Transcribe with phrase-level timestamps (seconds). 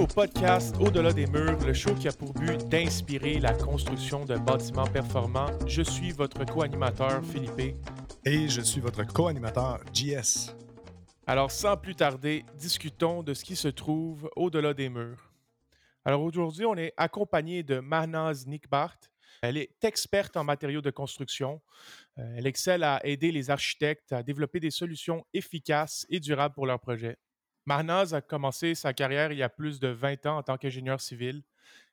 [0.00, 4.34] au podcast Au-delà des murs, le show qui a pour but d'inspirer la construction de
[4.38, 5.50] bâtiments performants.
[5.66, 7.76] Je suis votre co-animateur Philippe.
[8.24, 10.56] Et je suis votre co-animateur JS.
[11.26, 15.34] Alors sans plus tarder, discutons de ce qui se trouve au-delà des murs.
[16.06, 18.96] Alors aujourd'hui, on est accompagné de Mahnaz Nickbart.
[19.42, 21.60] Elle est experte en matériaux de construction.
[22.18, 26.66] Euh, elle excelle à aider les architectes à développer des solutions efficaces et durables pour
[26.66, 27.18] leurs projets.
[27.70, 31.00] Mahnaz a commencé sa carrière il y a plus de 20 ans en tant qu'ingénieur
[31.00, 31.44] civil.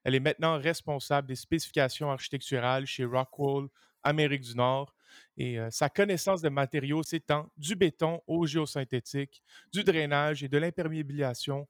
[0.04, 3.68] Elle est maintenant responsable des spécifications architecturales chez Rockwell,
[4.02, 4.96] Amérique du Nord,
[5.38, 10.58] et euh, sa connaissance des matériaux s'étend du béton au géosynthétique, du drainage et de
[10.58, 11.68] l'imperméabilisation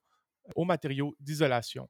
[0.55, 1.89] aux matériaux d'isolation.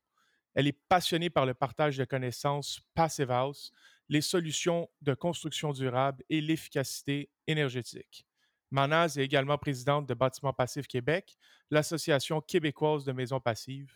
[0.55, 3.71] Elle est passionnée par le partage de connaissances Passive House,
[4.09, 8.25] les solutions de construction durable et l'efficacité énergétique.
[8.71, 11.37] Manaz est également présidente de Bâtiments Passifs Québec,
[11.71, 13.93] l'Association québécoise de maisons passives.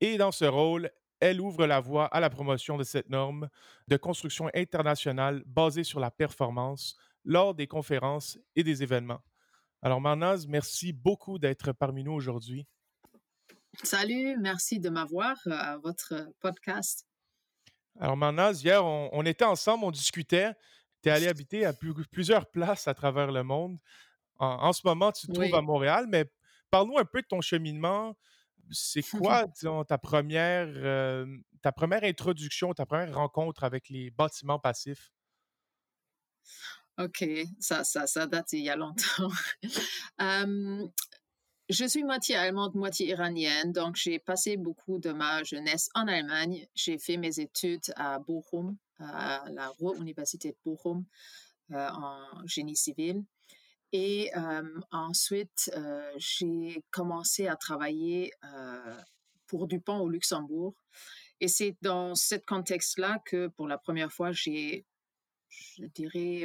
[0.00, 3.48] Et dans ce rôle, elle ouvre la voie à la promotion de cette norme
[3.88, 9.22] de construction internationale basée sur la performance lors des conférences et des événements.
[9.82, 12.66] Alors, Manaz, merci beaucoup d'être parmi nous aujourd'hui.
[13.82, 17.06] Salut, merci de m'avoir euh, à votre podcast.
[17.98, 20.52] Alors, Manaz, hier, on, était ensemble, on discutait.
[21.04, 21.74] Tu es allé habiter à
[22.10, 23.76] plusieurs places à travers le monde.
[24.38, 26.24] En, ce moment, tu te trouves à Montréal, mais
[26.70, 28.16] parle-nous un peu de ton cheminement.
[28.70, 31.26] C'est quoi, disons, ta première, euh,
[31.60, 35.12] ta première introduction, ta première rencontre avec les bâtiments passifs?
[36.98, 37.28] OK,
[37.60, 39.30] ça, ça, ça date il y a longtemps.
[41.68, 46.66] je suis moitié allemande, moitié iranienne, donc j'ai passé beaucoup de ma jeunesse en Allemagne.
[46.74, 51.04] J'ai fait mes études à Bochum, à la Ruhr-Université de Bochum,
[51.72, 53.24] euh, en génie civil.
[53.92, 54.32] Et
[54.90, 55.70] ensuite,
[56.16, 58.32] j'ai commencé à travailler
[59.46, 60.74] pour Dupont au Luxembourg.
[61.40, 64.84] Et c'est dans ce contexte-là que pour la première fois, j'ai,
[65.48, 66.42] je dirais,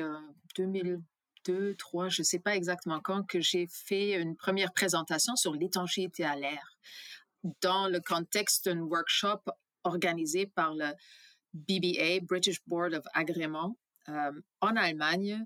[0.55, 1.01] 2002,
[1.45, 6.23] 2003, je ne sais pas exactement quand, que j'ai fait une première présentation sur l'étanchéité
[6.23, 6.77] à l'air
[7.61, 9.39] dans le contexte d'un workshop
[9.83, 10.91] organisé par le
[11.53, 13.77] BBA, British Board of Agreement,
[14.07, 15.45] en Allemagne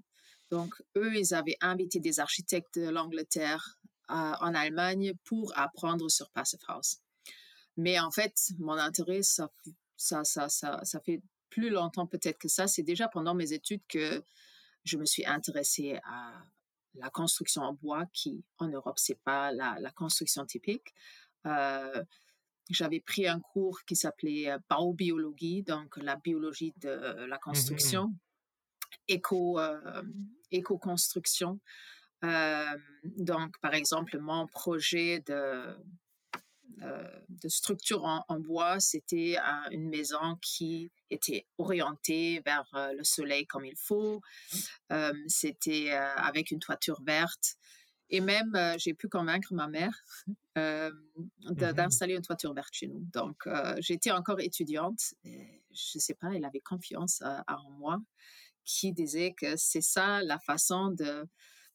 [0.54, 6.60] donc, eux, ils avaient invité des architectes de l'Angleterre en Allemagne pour apprendre sur Passive
[6.68, 7.00] House.
[7.76, 9.50] Mais en fait, mon intérêt, ça,
[9.98, 12.68] ça, ça, ça, fait plus longtemps peut-être que ça.
[12.68, 14.24] C'est déjà pendant mes études que
[14.84, 16.46] je me suis intéressée à
[16.94, 20.94] la construction en bois, qui en Europe, c'est pas la, construction typique.
[21.48, 22.04] Euh,
[22.70, 28.14] j'avais pris un cours qui s'appelait euh, Baubiologie, donc la biologie de la mmh construction
[29.08, 30.04] éco, euh,
[30.52, 31.60] éco-construction.
[32.24, 35.76] Euh, donc, par exemple, mon projet de,
[36.82, 39.38] euh, de structure en, bois, c'était
[39.72, 44.22] une maison qui était orientée vers le soleil comme il faut.
[45.28, 47.56] c'était avec une toiture verte.
[48.14, 50.04] Et même, j'ai pu convaincre ma mère
[50.56, 50.90] mmh
[51.50, 53.04] d'installer une toiture verte chez nous.
[53.12, 53.48] Donc,
[53.80, 55.02] j'étais encore étudiante.
[55.26, 58.00] Et, je ne sais pas, elle avait confiance en moi
[58.66, 61.28] qui disait que c'est ça la façon de,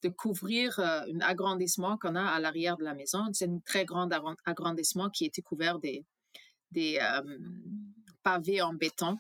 [0.02, 3.24] de couvrir euh, un agrandissement qu'on a à l'arrière de la maison.
[3.32, 4.08] C'est un très grand
[4.44, 6.04] agrandissement qui était couvert des,
[6.70, 7.38] des euh,
[8.22, 9.18] pavés en béton.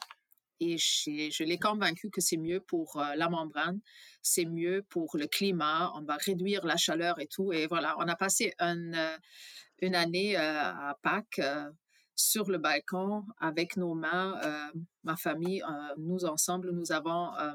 [0.60, 3.80] Et je, l'ai convaincu que c'est mieux pour euh, la membrane,
[4.22, 7.52] c'est mieux pour le climat, on va réduire la chaleur et tout.
[7.52, 8.98] Et voilà, on a passé une,
[9.80, 11.40] une année à Pâques
[12.18, 17.52] sur le balcon avec nos mains, euh, ma famille, euh, nous ensemble, nous avons euh,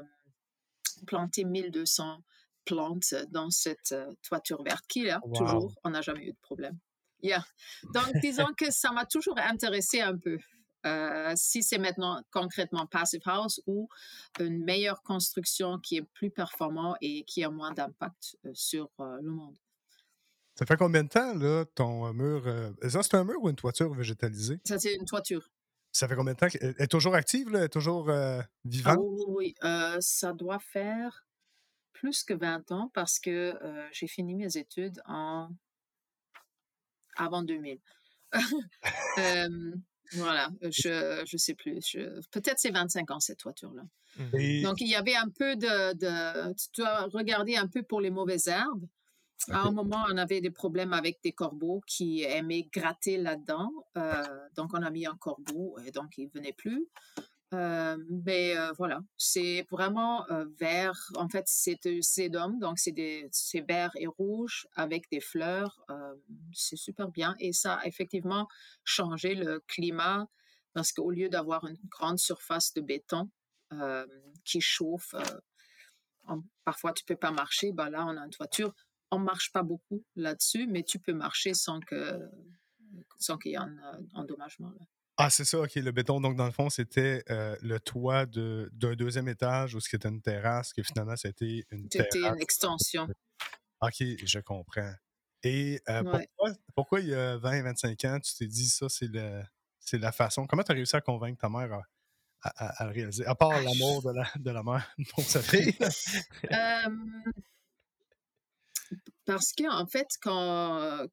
[1.06, 2.18] planté 1200
[2.64, 5.74] plantes dans cette toiture verte qui est là toujours.
[5.84, 6.78] On n'a jamais eu de problème.
[7.22, 7.44] Yeah.
[7.92, 10.38] Donc, disons que ça m'a toujours intéressé un peu.
[11.36, 13.88] Si c'est maintenant concrètement Passive House ou
[14.38, 19.56] une meilleure construction qui est plus performante et qui a moins d'impact sur le monde.
[20.56, 22.46] Ça fait combien de temps, là, ton mur?
[22.46, 24.60] Euh, ça, c'est un mur ou une toiture végétalisée?
[24.64, 25.50] Ça, c'est une toiture.
[25.90, 26.46] Ça fait combien de temps?
[26.60, 27.60] Elle est toujours active, là?
[27.60, 28.98] Elle est toujours euh, vivante?
[28.98, 29.54] Ah, oui, oui.
[29.64, 31.26] Euh, ça doit faire
[31.92, 33.54] plus que 20 ans parce que
[33.92, 35.48] j'ai fini mes études en
[37.16, 37.80] avant 2000.
[40.12, 41.96] voilà, je ne sais plus.
[42.30, 43.82] Peut-être c'est 25 ans cette toiture-là.
[44.62, 48.10] Donc il y avait un peu de, de, Tu dois regarder un peu pour les
[48.10, 48.86] mauvaises herbes.
[49.50, 53.70] À un moment, on avait des problèmes avec des corbeaux qui aimaient gratter là-dedans.
[53.96, 54.24] Euh,
[54.56, 56.86] donc, on a mis un corbeau et donc il venait plus.
[57.52, 60.98] Euh, mais euh, voilà, c'est vraiment euh, vert.
[61.16, 65.84] En fait, c'est du sédum, donc c'est vert et rouge avec des fleurs.
[66.52, 68.48] c'est super bien et ça a effectivement
[68.84, 70.26] changé le climat
[70.72, 73.30] parce qu'au lieu d'avoir une grande surface de béton
[74.44, 75.14] qui chauffe,
[76.64, 77.72] parfois tu peux pas marcher.
[77.72, 78.74] Bah là, on a une toiture.
[79.10, 82.18] On marche pas beaucoup là-dessus, mais tu peux marcher sans que
[83.18, 83.76] sans qu'il y ait un
[84.14, 84.72] endommagement.
[85.16, 85.74] Ah, c'est ça, ok.
[85.76, 89.80] Le béton, donc dans le fond, c'était euh, le toit de- d'un deuxième étage où
[89.80, 92.34] c'était une terrasse, que finalement, c'était une C'était terrasse.
[92.36, 93.06] une extension.
[93.80, 94.92] Ok, je comprends.
[95.44, 96.26] Et euh, Ouais.
[96.36, 99.42] pourquoi, pourquoi il y a 20-25 ans, tu t'es dit ça, c'est le,
[99.78, 100.46] c'est la façon.
[100.46, 101.82] Comment tu as réussi à convaincre ta mère à,
[102.42, 103.24] à- à- à le réaliser?
[103.26, 105.76] À part Ah, l'amour de la, de la mère pour sa fille.
[109.26, 111.08] Parce que en fait, quand,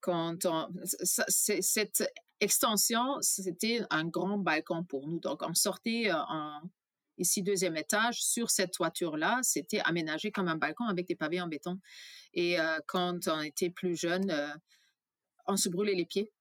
[0.46, 0.70] on,
[1.04, 2.04] cette
[2.42, 5.20] extension, c'était un grand balcon pour nous.
[5.20, 6.62] Donc, on sortait euh, en,
[7.18, 9.40] ici deuxième étage sur cette toiture-là.
[9.44, 11.80] C'était aménagé comme un balcon avec des pavés en béton.
[12.34, 14.54] Et euh, quand on était plus jeune, euh,
[15.48, 16.32] on se brûlait les pieds.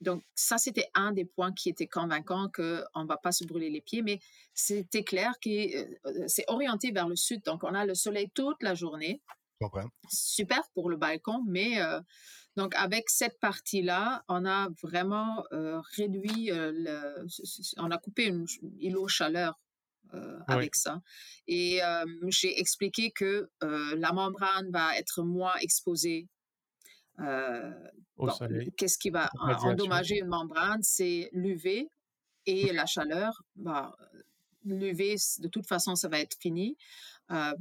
[0.00, 3.68] Donc, ça, c'était un des points qui était convaincant qu'on ne va pas se brûler
[3.68, 4.20] les pieds, mais
[4.54, 7.42] c'était clair que euh, c'est orienté vers le sud.
[7.44, 9.20] Donc, on a le soleil toute la journée
[10.08, 12.00] super pour le balcon, mais euh,
[12.58, 17.26] donc avec cette partie-là, on a vraiment euh, réduit, euh, le,
[17.76, 18.46] on a coupé une
[18.80, 19.54] îlot chaleur
[20.14, 20.44] euh, Oui.
[20.48, 21.00] avec ça.
[21.46, 21.80] Et
[22.26, 26.26] j'ai expliqué que la membrane va être moins exposée.
[27.16, 28.28] Bon.
[28.76, 29.30] Qu'est-ce qui va
[29.62, 30.82] endommager une membrane?
[30.82, 31.88] C'est l'UV
[32.46, 33.40] et la chaleur.
[33.54, 33.96] Bah,
[34.64, 36.76] L'UV, de toute façon, ça va être fini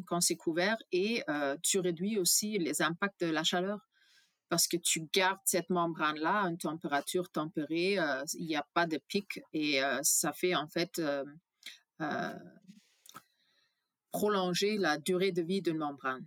[0.08, 1.24] quand c'est couvert et
[1.62, 3.87] tu réduis aussi les impacts de la chaleur
[4.50, 8.86] parce que tu gardes cette membrane-là à une température tempérée, euh, il n'y a pas
[8.86, 12.34] de pic et euh, ça fait en fait euh,
[14.12, 16.26] prolonger la durée de vie d'une membrane.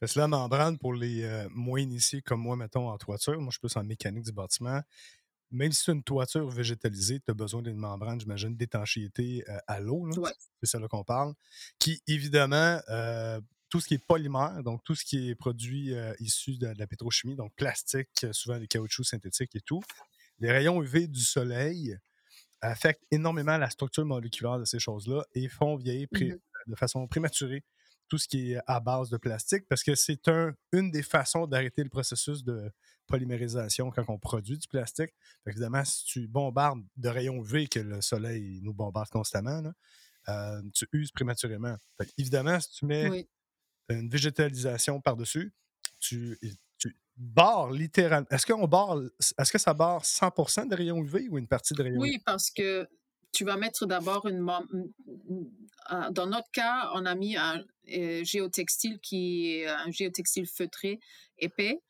[0.00, 3.58] Parce que la membrane, pour les moins initiés comme moi, mettons, en toiture, moi, je
[3.58, 4.80] suis plus en mécanique du bâtiment.
[5.50, 10.08] Même si c'est une toiture végétalisée, tu as besoin d'une membrane, j'imagine, d'étanchéité à l'eau.
[10.16, 10.32] Ouais.
[10.60, 11.34] C'est ça qu'on parle.
[11.78, 16.14] Qui, évidemment, euh, tout ce qui est polymère, donc tout ce qui est produit euh,
[16.20, 19.82] issu de, de la pétrochimie, donc plastique, euh, souvent des caoutchoucs synthétiques et tout,
[20.38, 21.96] les rayons UV du soleil
[22.60, 26.38] affectent énormément la structure moléculaire de ces choses-là et font vieillir pré- Mhm.
[26.68, 27.62] de façon prématurée
[28.08, 31.46] tout ce qui est à base de plastique parce que c'est un, une des façons
[31.46, 32.70] d'arrêter le processus de
[33.06, 35.10] polymérisation quand on produit du plastique.
[35.46, 39.72] Évidemment, si tu bombardes de rayons UV que le soleil nous bombarde constamment, là,
[40.28, 41.76] euh, tu uses prématurément.
[41.98, 43.28] Fait évidemment, si tu mets Oui.
[43.88, 45.52] Une végétalisation par-dessus,
[46.00, 46.38] tu,
[46.78, 48.26] tu barres littéralement.
[48.30, 49.00] Est-ce qu'on barre,
[49.38, 52.50] est-ce que ça barre 100% de rayons UV ou une partie de rayons Oui, parce
[52.50, 52.88] que
[53.32, 54.44] tu vas mettre d'abord une,
[56.10, 61.00] Dans notre cas, on a mis un euh, géotextile qui est un géotextile feutré
[61.38, 61.80] épais.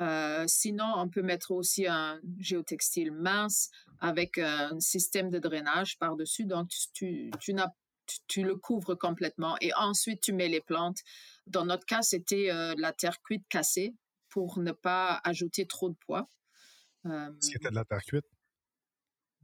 [0.00, 3.70] Euh, sinon, on peut mettre aussi un géotextile mince
[4.00, 6.44] avec un système de drainage par-dessus.
[6.44, 7.72] Donc, tu, tu n'as-
[8.06, 10.98] tu- tu le couvres complètement et ensuite tu mets les plantes.
[11.46, 13.94] Dans notre cas, c'était euh, la terre cuite cassée
[14.28, 16.30] pour ne pas ajouter trop de poids.
[17.06, 18.26] Euh, que tu de la terre cuite?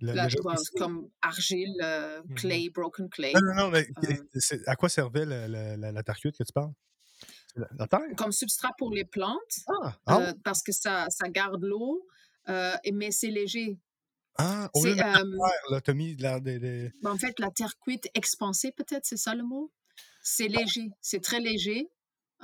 [0.01, 0.29] La-
[0.77, 2.37] comme argile, euh, Mhm.
[2.37, 4.25] clay, broken clay, Non, non, non, mais Euh,
[4.67, 6.73] à quoi servait la, la terre cuite que tu parles?
[7.79, 8.01] La, terre?
[8.17, 9.39] comme substrat pour les plantes,
[9.69, 12.07] Ah, ah, euh, parce que ça, ça garde l'eau,
[12.49, 13.79] euh, mais c'est léger.
[14.39, 15.25] Ah, au lieu de la terre,
[15.71, 19.35] là, t'as mis de la- des- en fait, la terre cuite expansée, peut-être, c'est ça
[19.35, 19.73] le mot?
[20.23, 21.91] C'est léger, c'est très léger.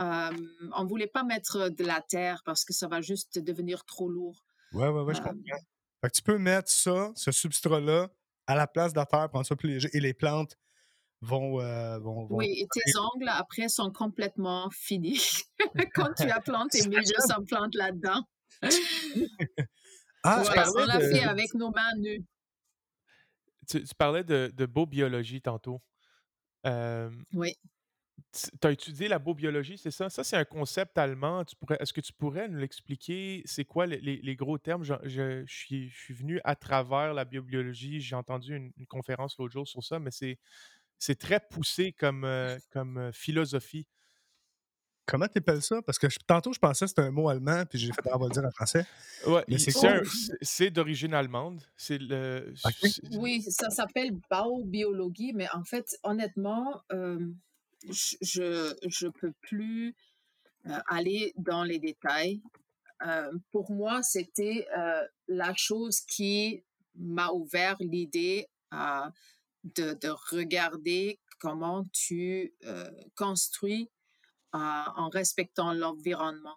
[0.01, 0.31] Euh,
[0.75, 4.09] on ne voulait pas mettre de la terre parce que ça va juste devenir trop
[4.09, 4.45] lourd.
[4.73, 5.59] Ouais, ouais, ouais, je Euh, comprends.
[6.01, 8.09] Fait que tu peux mettre ça, ce substrat-là,
[8.47, 10.57] à la place de la terre, prendre ça plus léger, et les plantes
[11.21, 11.61] vont.
[11.61, 15.21] euh, vont, vont- Oui, et tes ongles, après, sont complètement finis.
[15.95, 18.23] Quand tu as planté 1200 plantes là-dedans.
[20.23, 22.25] Ah, Voilà, on l'a de- fait avec nos mains nues.
[23.69, 25.83] Tu, tu parlais de, de biologie tantôt.
[26.67, 27.55] Euh, Oui.
[28.33, 30.09] tu as étudié la beau biologie, c'est ça?
[30.11, 31.45] Ça, c'est un concept allemand.
[31.45, 33.43] Tu pourrais, est-ce que tu pourrais nous l'expliquer?
[33.45, 34.85] C'est quoi les, les- les gros termes?
[34.85, 38.01] Je, je- je suis, je suis venu à travers la biobiologie.
[38.01, 40.39] J'ai entendu une, une conférence l'autre jour sur ça, mais c'est,
[40.99, 43.87] c'est très poussé comme, euh, comme euh, philosophie.
[45.09, 45.81] Comment t'appelles ça?
[45.83, 48.19] Parce que je- tantôt, je pensais que c'était un mot allemand, puis j'ai fait on
[48.19, 48.85] va le dire en français.
[49.27, 49.43] Ouais,
[50.43, 51.63] c'est d'origine allemande.
[51.77, 52.53] C'est le.
[52.65, 52.73] Ok.
[52.83, 57.27] c'est- Oui, ça s'appelle biobiologie, mais en fait, honnêtement, euh,
[57.91, 59.95] je je peux plus
[60.67, 62.43] euh, aller dans les détails.
[63.07, 66.63] Euh, pour moi, c'était euh, la chose qui
[66.97, 73.89] m'a ouvert l'idée de, de regarder comment tu euh, construis
[74.53, 76.57] en respectant l'environnement.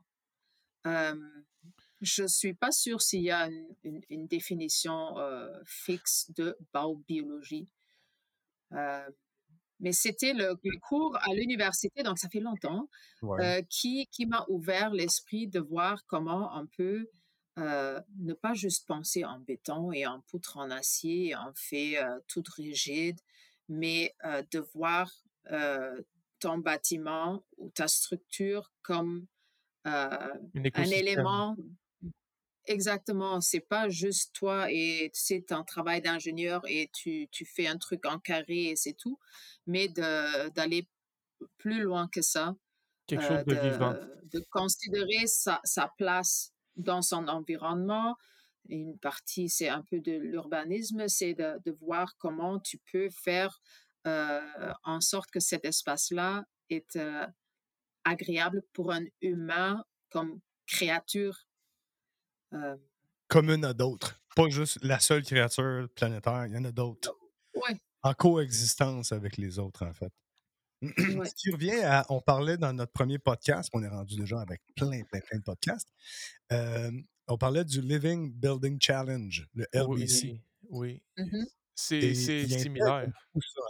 [0.85, 6.57] Je ne suis pas sûre s'il y a une, une- une définition euh, fixe de
[6.73, 7.69] biobiologie.
[9.79, 12.87] Mais c'était le, le cours à l'université, donc ça fait longtemps,
[13.23, 13.43] Ouais.
[13.43, 17.07] euh, qui, qui m'a ouvert l'esprit de voir comment on peut
[17.57, 22.19] euh, ne pas juste penser en béton et en poutre en acier en fait euh,
[22.27, 23.19] tout rigide,
[23.69, 25.11] mais euh, de voir
[26.41, 29.25] ton bâtiment ou ta structure comme
[29.87, 30.33] euh,
[30.73, 31.55] Un élément.
[32.65, 37.67] Exactement, c'est pas juste toi et tu sais ton travail d'ingénieur et tu, tu fais
[37.67, 39.17] un truc en carré et c'est tout,
[39.65, 40.87] mais d'aller
[41.57, 42.55] plus loin que ça,
[43.07, 43.95] Quelque euh, chose de vivant.
[44.31, 48.15] de, considérer sa, sa place dans son environnement.
[48.69, 53.59] Une partie, c'est un peu de l'urbanisme, c'est de, de voir comment tu peux faire
[54.05, 57.27] en sorte que cet espace-là est euh,
[58.03, 61.37] agréable pour un humain comme créature.
[62.53, 62.77] Euh,
[63.27, 64.19] Commune à d'autres.
[64.35, 67.15] Pas juste la seule créature planétaire, il y en a d'autres.
[67.55, 70.11] ouais, En coexistence avec les autres, en fait.
[70.81, 71.25] ouais.
[71.29, 74.61] Ce qui revient à, on parlait dans notre premier podcast, on est rendu déjà avec
[74.75, 75.89] plein, plein, plein de podcasts.
[76.51, 76.91] euh,
[77.27, 80.41] on parlait du Living Building Challenge, le LBC.
[80.69, 81.45] Oui, oui.
[81.75, 83.07] C'est similaire.
[83.35, 83.61] ça.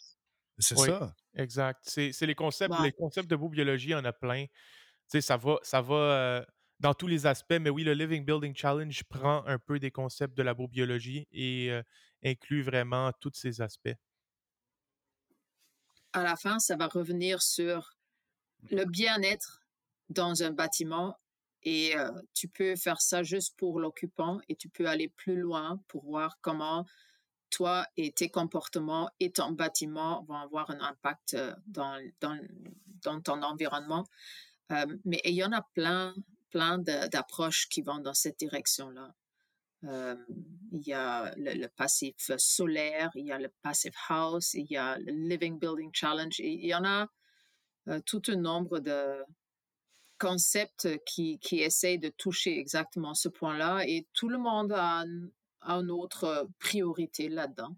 [0.62, 1.14] C'est Oui, ça.
[1.36, 1.80] exact.
[1.84, 4.46] C'est les concepts, les concepts de biologie, il y en a plein.
[4.46, 4.52] Tu
[5.08, 6.46] sais, ça va, ça va euh,
[6.80, 10.36] dans tous les aspects, mais oui, le Living Building Challenge prend un peu des concepts
[10.38, 11.84] de la biologie et euh,
[12.24, 13.96] inclut vraiment tous ces aspects.
[16.14, 17.94] À la fin, ça va revenir sur
[18.70, 19.62] le bien-être
[20.10, 21.16] dans un bâtiment
[21.64, 25.82] et euh, tu peux faire ça juste pour l'occupant et tu peux aller plus loin
[25.88, 26.86] pour voir comment
[27.52, 34.06] toi et tes comportements et ton bâtiment vont avoir un impact euh, dans, ton environnement.
[34.72, 36.16] Euh, mais il y en a plein,
[36.50, 39.14] plein d'approches qui vont dans cette direction-là.
[39.84, 40.16] Euh,
[40.72, 44.98] il y a le, passif solaire, il y a le passive house, il y a
[45.00, 46.40] le living building challenge.
[46.40, 47.08] il y en a
[48.06, 49.24] tout un nombre de
[50.20, 55.04] concepts qui, qui essayent de toucher exactement ce point-là et tout le monde a
[55.64, 57.76] une autre priorité là-dedans.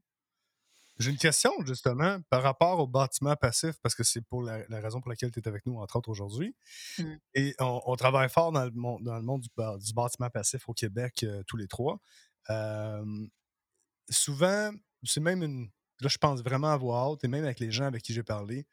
[1.00, 4.80] J'ai une question, justement, par rapport au bâtiment passif, parce que c'est pour la, la
[4.80, 6.56] raison pour laquelle tu es avec nous, entre autres, aujourd'hui.
[7.00, 7.14] Mm.
[7.34, 10.74] Et on, on travaille fort dans le monde, dans le monde du, bâtiment passif au
[10.74, 12.00] Québec, euh, tous les trois.
[12.50, 13.04] Euh,
[14.10, 14.72] souvent,
[15.04, 15.70] c'est même une.
[16.02, 18.24] Là, je pense vraiment à voix haute, et même avec les gens avec qui j'ai
[18.24, 18.68] parlé,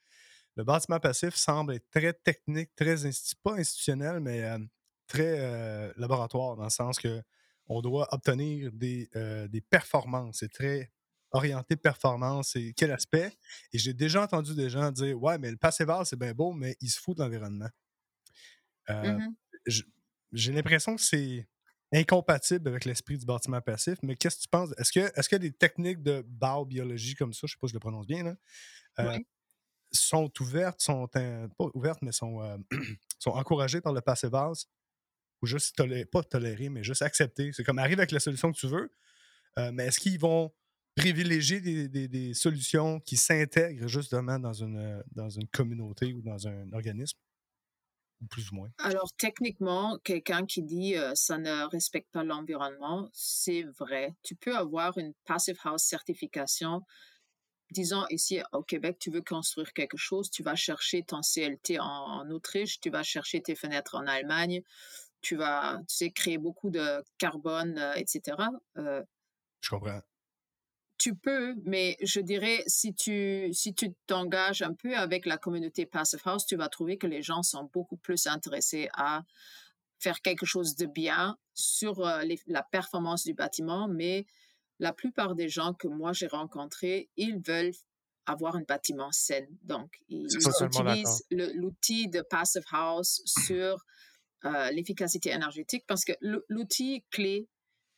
[0.57, 2.97] le bâtiment passif semble être très technique, très
[3.43, 4.59] pas institutionnel, mais euh,
[5.07, 7.23] très laboratoire, dans le sens que
[7.71, 10.39] on doit obtenir des, euh, des performances.
[10.41, 10.93] C'est très
[11.33, 13.33] orienté performance et quel aspect?
[13.75, 16.77] Et j'ai déjà entendu des gens dire Ouais, mais le passival, c'est bien beau, mais
[16.83, 17.71] il se fout de l'environnement.
[18.91, 19.21] Euh,
[19.67, 19.85] j-
[20.33, 21.49] J'ai l'impression que c'est
[21.93, 24.71] incompatible avec l'esprit du bâtiment passif, mais qu'est-ce que tu penses?
[24.79, 27.77] Est-ce que est-ce que des techniques de biobiologie comme ça, je sais pas si je
[27.77, 28.37] le prononce bien, là,
[29.01, 29.27] euh, Oui.
[29.93, 32.59] sont ouvertes, sont euh, pas ouvertes, mais sont, euh,
[33.21, 34.69] sont encouragées par le passive house?
[35.43, 37.53] Ou juste tolé- pas tolérées, mais juste acceptées.
[37.53, 38.91] C'est comme arrive avec la solution que tu veux,
[39.59, 40.53] euh, mais est-ce qu'ils vont
[40.97, 46.73] privilégier des, des- solutions qui s'intègrent justement dans une, dans une communauté ou dans un
[46.73, 47.19] organisme?
[48.31, 48.71] Plus ou moins?
[48.79, 54.15] Alors, techniquement, quelqu'un qui dit euh, ça ne respecte pas l'environnement, c'est vrai.
[54.23, 56.83] Tu peux avoir une Passive House certification.
[57.73, 62.29] Disons ici au Québec, tu veux construire quelque chose, tu vas chercher ton CLT en
[62.31, 64.63] Autriche, tu vas chercher tes fenêtres en Allemagne,
[65.21, 68.37] tu vas, tu sais, créer beaucoup de carbone, euh, etc.
[68.79, 69.03] Euh,
[69.61, 70.01] Je comprends.
[70.99, 75.87] tu peux, mais je dirais, si tu si tu t'engages un peu avec la communauté
[75.87, 79.23] Passive House, tu vas trouver que les gens sont beaucoup plus intéressés à
[79.99, 84.27] faire quelque chose de bien sur euh, les- la performance du bâtiment, mais
[84.79, 87.73] la plupart des gens que moi j'ai rencontrés, ils veulent
[88.27, 89.45] avoir un bâtiment sain.
[89.63, 90.27] Donc, ils
[90.97, 91.25] utilisent
[91.55, 93.85] l'outil de Passive House sur
[94.45, 97.49] euh, l'efficacité énergétique parce que l'ou- l'outil clé,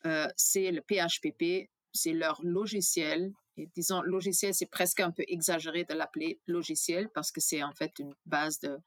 [0.06, 3.32] euh, c'est le PHPP, c'est leur logiciel.
[3.56, 7.72] Et disons, logiciel, c'est presque un peu exagéré de l'appeler logiciel parce que c'est en
[7.72, 8.78] fait une base de,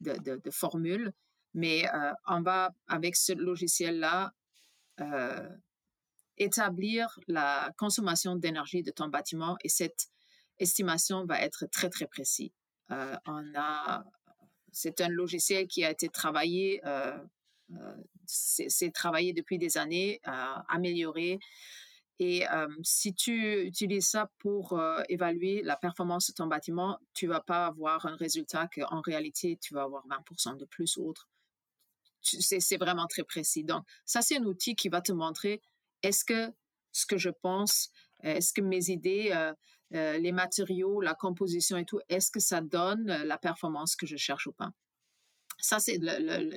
[0.00, 1.12] de, formules.
[1.54, 4.32] Mais euh, on va, avec ce logiciel-là,
[6.38, 10.08] établir la consommation d'énergie de ton bâtiment et cette
[10.58, 12.52] estimation va être très, très précis.
[12.90, 14.04] Euh, on a,
[14.76, 17.16] c'est un logiciel qui a été travaillé, euh,
[17.70, 21.38] euh, c'est travaillé depuis des années, euh, amélioré.
[22.18, 22.44] Et
[22.82, 24.80] si tu utilises ça pour
[25.10, 29.74] évaluer la performance de ton bâtiment, tu vas pas avoir un résultat qu'en réalité, tu
[29.74, 31.28] vas avoir 20% de plus ou autre.
[32.22, 33.64] C'est vraiment très précis.
[33.64, 35.60] Donc, ça, c'est un outil qui va te montrer
[36.02, 36.50] est-ce que
[36.90, 37.90] ce que je pense,
[38.22, 39.52] est-ce que mes idées,
[39.90, 44.46] les matériaux, la composition et tout, est-ce que ça donne la performance que je cherche
[44.46, 44.70] ou pas?
[45.58, 45.98] Ça, c'est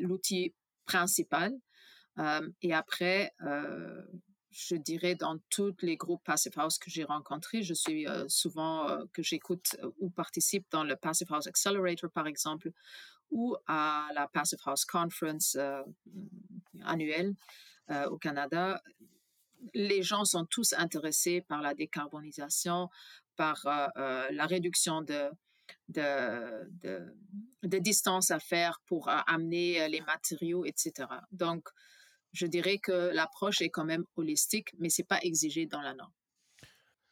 [0.01, 0.53] l'outil
[0.85, 1.53] principal.
[2.61, 3.31] et après,
[4.51, 8.89] je dirais dans tous les groupes Passive House que j'ai rencontrés, je suis euh, souvent
[8.89, 12.71] euh, que j'écoute euh, ou participe dans le Passive House Accelerator par exemple
[13.31, 15.55] ou à la Passive House Conference
[16.81, 17.35] annuelle
[18.09, 18.81] au Canada.
[19.73, 22.89] Les gens sont tous intéressés par la décarbonisation,
[23.35, 25.29] par la réduction de,
[25.87, 27.15] de, de,
[27.63, 31.07] de, distance à faire pour amener les matériaux, etc.
[31.31, 31.69] Donc,
[32.33, 35.93] je dirais que l'approche est quand même holistique, mais ce n'est pas exigé dans la
[35.93, 36.11] norme.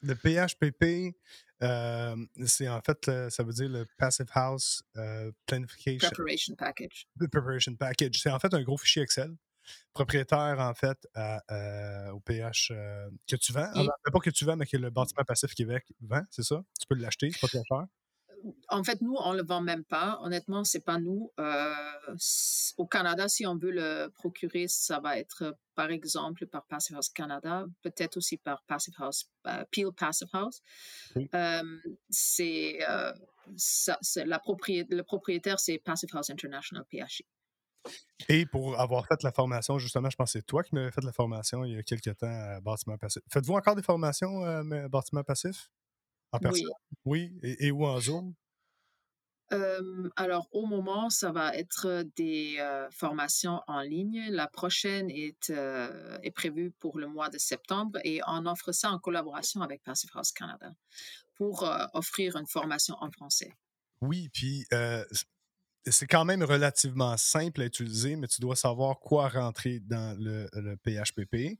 [0.02, 1.16] Le PHPP,
[1.64, 6.10] euh, c'est en fait, ça veut dire le Passive House euh, Planification.
[6.10, 7.08] Preparation Package.
[7.18, 8.20] Preparation Package.
[8.22, 9.36] C'est en fait un gros fichier Excel
[9.94, 10.98] propriétaire, en fait,
[12.14, 12.74] au PH
[13.28, 13.72] que tu vends.
[14.12, 16.64] pas que tu vends, mais que le bâtiment passif Québec vend, c'est ça?
[16.80, 17.86] Tu peux l'acheter, c'est pas très cher?
[18.70, 20.20] En fait, nous, on ne le vend même pas.
[20.22, 21.32] Honnêtement, c'est pas nous.
[21.40, 21.74] Euh,
[22.78, 27.10] au Canada, si on veut le procurer, ça va être par exemple par Passive House
[27.10, 30.62] Canada, peut-être aussi par Passive House, euh, Peel Passive House.
[31.34, 37.26] Euh, c'est la le propriétaire, c'est Passive House International, PHI.
[38.30, 41.04] Et pour avoir fait la formation, justement, je pense que c'est toi qui m'avais fait
[41.04, 43.22] la formation il y a quelques temps à Bâtiment Passif.
[43.32, 45.72] Faites-vous encore des formations à Bâtiment Passif?
[46.32, 46.68] En personne?
[47.06, 47.34] Oui.
[47.42, 48.34] Et, où en Zoom?
[50.18, 52.58] alors, au moment, ça va être des
[52.92, 54.28] formations en ligne.
[54.30, 59.00] La prochaine est, est prévue pour le mois de septembre et on offre ça en
[59.00, 60.74] collaboration avec Passive House Canada
[61.36, 61.64] pour
[61.94, 63.54] offrir une formation en français.
[64.02, 64.66] Oui, puis
[65.92, 70.50] c'est quand même relativement simple à utiliser, mais tu dois savoir quoi rentrer dans le,
[70.54, 71.60] le PHPP.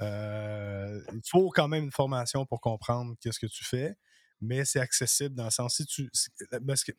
[0.00, 3.96] il faut quand même une formation pour comprendre qu'est-ce que tu fais
[4.40, 6.10] mais c'est accessible dans le sens si tu.
[6.52, 6.92] Euh, parce que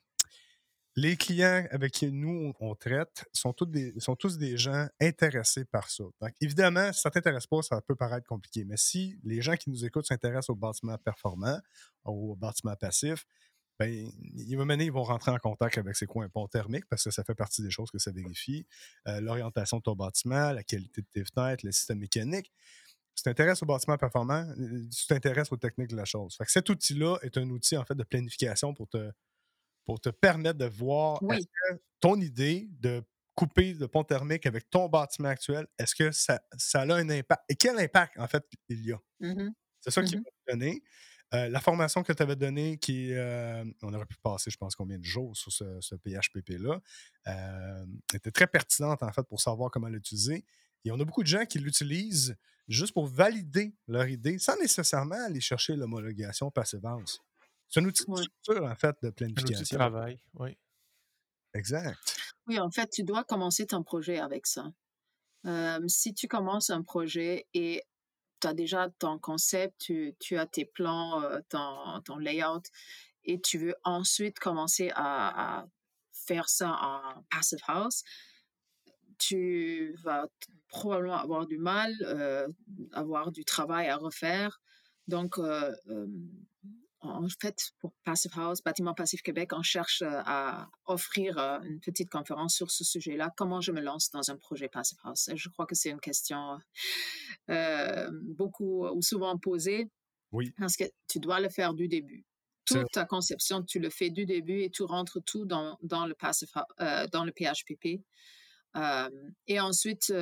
[0.96, 5.64] les clients avec qui nous on, traite sont, tous des, sont tous des gens intéressés
[5.64, 6.04] par ça.
[6.20, 8.66] Donc, évidemment, si ça ne t'intéresse pas, ça peut paraître compliqué.
[8.66, 11.60] Mais si les gens qui nous écoutent s'intéressent au bâtiment performant,
[12.04, 13.28] au bâtiment passif,
[13.80, 17.36] ben, ils vont rentrer en contact avec ces coins ponts thermiques parce que ça fait
[17.36, 18.66] partie des choses que ça vérifie.
[19.08, 22.52] Euh, l'orientation de ton bâtiment, la qualité de tes fenêtres, le système mécanique
[23.18, 26.36] tu t'intéresses au bâtiment performant, euh, tu t'intéresses aux techniques de la chose.
[26.38, 29.12] Fait que cet outil-là est un outil en fait de planification pour te,
[29.86, 31.20] pour te permettre de voir
[32.00, 36.82] ton idée de couper de pont thermique avec ton bâtiment actuel, est-ce que ça, ça,
[36.82, 37.44] a un impact?
[37.50, 39.00] Et quel impact, en fait, il y a?
[39.20, 40.82] Mmh C'est ça qui va te donner.
[41.34, 44.76] Euh, la formation que tu avais donnée, qui euh, on aurait pu passer, je pense,
[44.76, 46.80] combien de jours sur ce, ce PHPP-là,
[48.14, 50.46] était très pertinente, en fait, pour savoir comment l'utiliser.
[50.86, 52.38] Et on a beaucoup de gens qui l'utilisent
[52.70, 57.20] juste pour valider leur idée sans nécessairement aller chercher l'homologation Passivance.
[57.68, 59.58] C'est un outil de structure, en fait, de planification.
[59.58, 60.58] Un outil de travail, oui.
[61.54, 61.98] Exact.
[62.48, 64.72] Oui, en fait, tu dois commencer ton projet avec ça.
[65.88, 67.84] si tu commences un projet et
[68.40, 72.64] tu as déjà ton concept, tu, as tes plans, euh, ton, layout,
[73.24, 75.66] et tu veux ensuite commencer à,
[76.12, 78.04] faire ça en Passive House,
[79.18, 80.28] tu vas
[80.68, 82.48] probablement avoir du mal, euh,
[82.92, 84.60] avoir du travail à refaire.
[85.08, 85.74] Donc, euh,
[87.08, 92.56] en fait, pour Passive House, Bâtiment Passif Québec, on cherche à offrir une petite conférence
[92.56, 93.32] sur ce sujet-là.
[93.38, 95.30] Comment je me lance dans un projet Passive House?
[95.34, 96.60] Je crois que c'est une question
[98.24, 99.90] beaucoup ou souvent posée.
[100.32, 100.54] Oui.
[100.58, 102.26] Parce que tu dois le faire du début.
[102.66, 106.14] Toute ta conception, tu le fais du début et tu rentres tout dans, dans le,
[106.14, 106.50] passive,
[107.12, 108.04] dans le PHPP
[109.48, 110.14] et ensuite,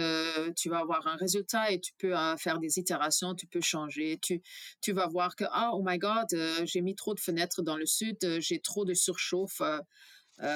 [0.55, 4.17] tu vas avoir un résultat et tu peux faire des itérations, tu peux changer.
[4.21, 4.41] Tu,
[4.81, 6.27] tu vas voir que, ah, oh my God,
[6.63, 9.61] j'ai mis trop de fenêtres dans le sud, j'ai trop de surchauffe,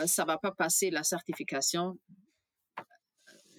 [0.05, 1.97] ça va pas passer la certification.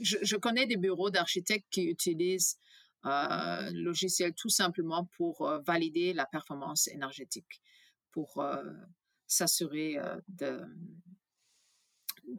[0.01, 2.59] Je, je connais des bureaux d'architectes qui utilisent
[3.03, 7.61] un logiciel tout simplement pour valider la performance énergétique,
[8.13, 8.43] pour
[9.27, 9.99] s'assurer
[10.29, 10.63] de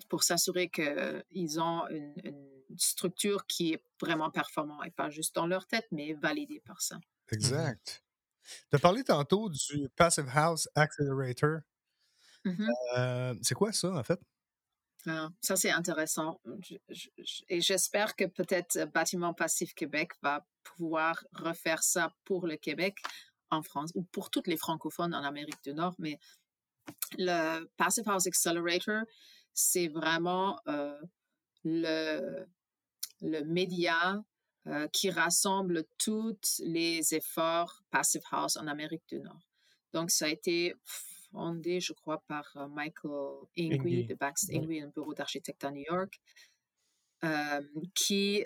[0.10, 5.68] pour s'assurer qu'ils ont une, structure qui est vraiment performante et pas juste dans leur
[5.68, 7.00] tête, mais validée par ça.
[7.30, 8.02] Exact.
[8.70, 11.60] Tu as parlé tantôt du Passive House Accelerator.
[12.46, 14.20] Mmh euh, c'est quoi ça, en fait?
[15.08, 16.40] Ah, ça, c'est intéressant.
[17.50, 22.98] et j'espère que peut-être Bâtiment Passif Québec va pouvoir refaire ça pour le Québec
[23.50, 25.96] en France ou pour toutes les francophones en Amérique du Nord.
[25.98, 26.20] Mais
[27.18, 29.04] le Passive House Accelerator,
[29.54, 31.00] c'est vraiment euh,
[31.64, 32.46] le,
[33.22, 34.24] le média
[34.68, 39.48] euh, qui rassemble tous les efforts Passive House en Amérique du Nord.
[39.94, 44.88] Donc, ça a été fondé, je crois, par euh, Michael Ingui de Baxter Ingui, un
[44.88, 46.20] bureau d'architecte à New York,
[47.94, 48.44] qui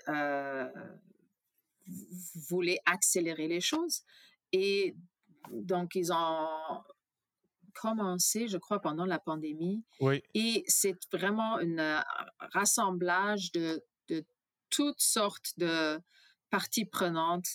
[2.49, 4.03] voulait accélérer les choses.
[4.51, 4.95] Et
[5.51, 6.83] donc, ils ont
[7.81, 9.83] commencé, je crois, pendant la pandémie.
[9.99, 10.21] Oui.
[10.33, 12.03] Et c'est vraiment un
[12.53, 14.25] rassemblage de, de,
[14.69, 15.99] toutes sortes de
[16.49, 17.47] parties prenantes,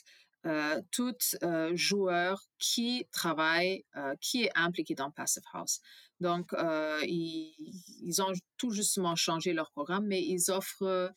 [0.47, 5.81] euh, toutes euh, joueurs qui travaillent, euh, qui est impliqué dans Passive House.
[6.21, 7.55] Donc, euh, ils,
[8.03, 11.13] ils, ont tout justement changé leur programme, mais ils offrent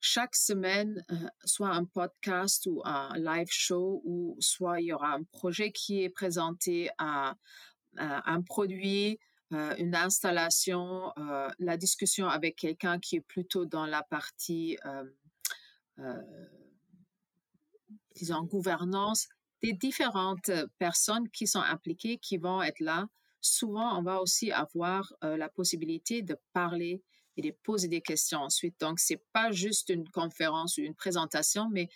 [0.00, 1.04] chaque semaine
[1.44, 6.02] soit un podcast ou un live show ou soit il y aura un projet qui
[6.02, 7.34] est présenté à,
[7.98, 9.18] un produit,
[9.50, 11.12] une installation,
[11.58, 14.76] la discussion avec quelqu'un qui est plutôt dans la partie,
[18.14, 19.28] disons, gouvernance,
[19.62, 23.08] des différentes personnes qui sont impliquées, qui vont être là.
[23.40, 27.02] Souvent, on va aussi avoir la possibilité de parler
[27.36, 28.80] et de poser des questions ensuite.
[28.80, 31.88] Donc, c'est pas juste une conférence ou une présentation, mais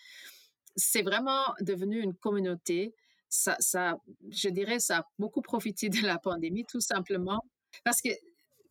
[0.76, 2.94] c'est vraiment devenu une communauté
[3.30, 3.96] ça,
[4.28, 7.44] je dirais, ça a beaucoup profité de la pandémie, tout simplement.
[7.84, 8.10] Parce que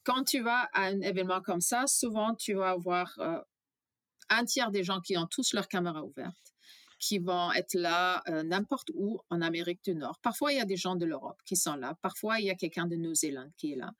[0.04, 3.40] quand tu vas à un événement comme ça, souvent, tu vas avoir euh,
[4.30, 6.54] un tiers des gens qui ont tous leurs caméras ouvertes,
[7.00, 10.20] qui vont être là euh, n'importe où en Amérique du Nord.
[10.22, 11.96] Parfois, il y a des gens de l'Europe qui sont là.
[12.02, 13.92] Parfois, il y a quelqu'un de Nouvelle-Zélande qui est là.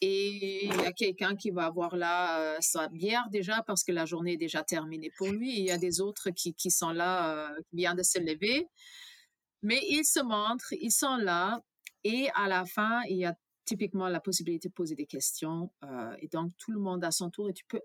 [0.00, 3.92] Et il y a quelqu'un qui va avoir là euh, sa bière déjà parce que
[3.92, 5.56] la journée est déjà terminée pour lui.
[5.56, 8.68] Il y a des autres qui, qui sont là, qui viennent de se lever.
[9.62, 11.62] Mais ils se montrent, ils sont là,
[12.04, 15.72] et à la fin, il y a typiquement la possibilité de poser des questions.
[15.84, 17.80] Euh, et donc, tout le monde à son tour, et tu peux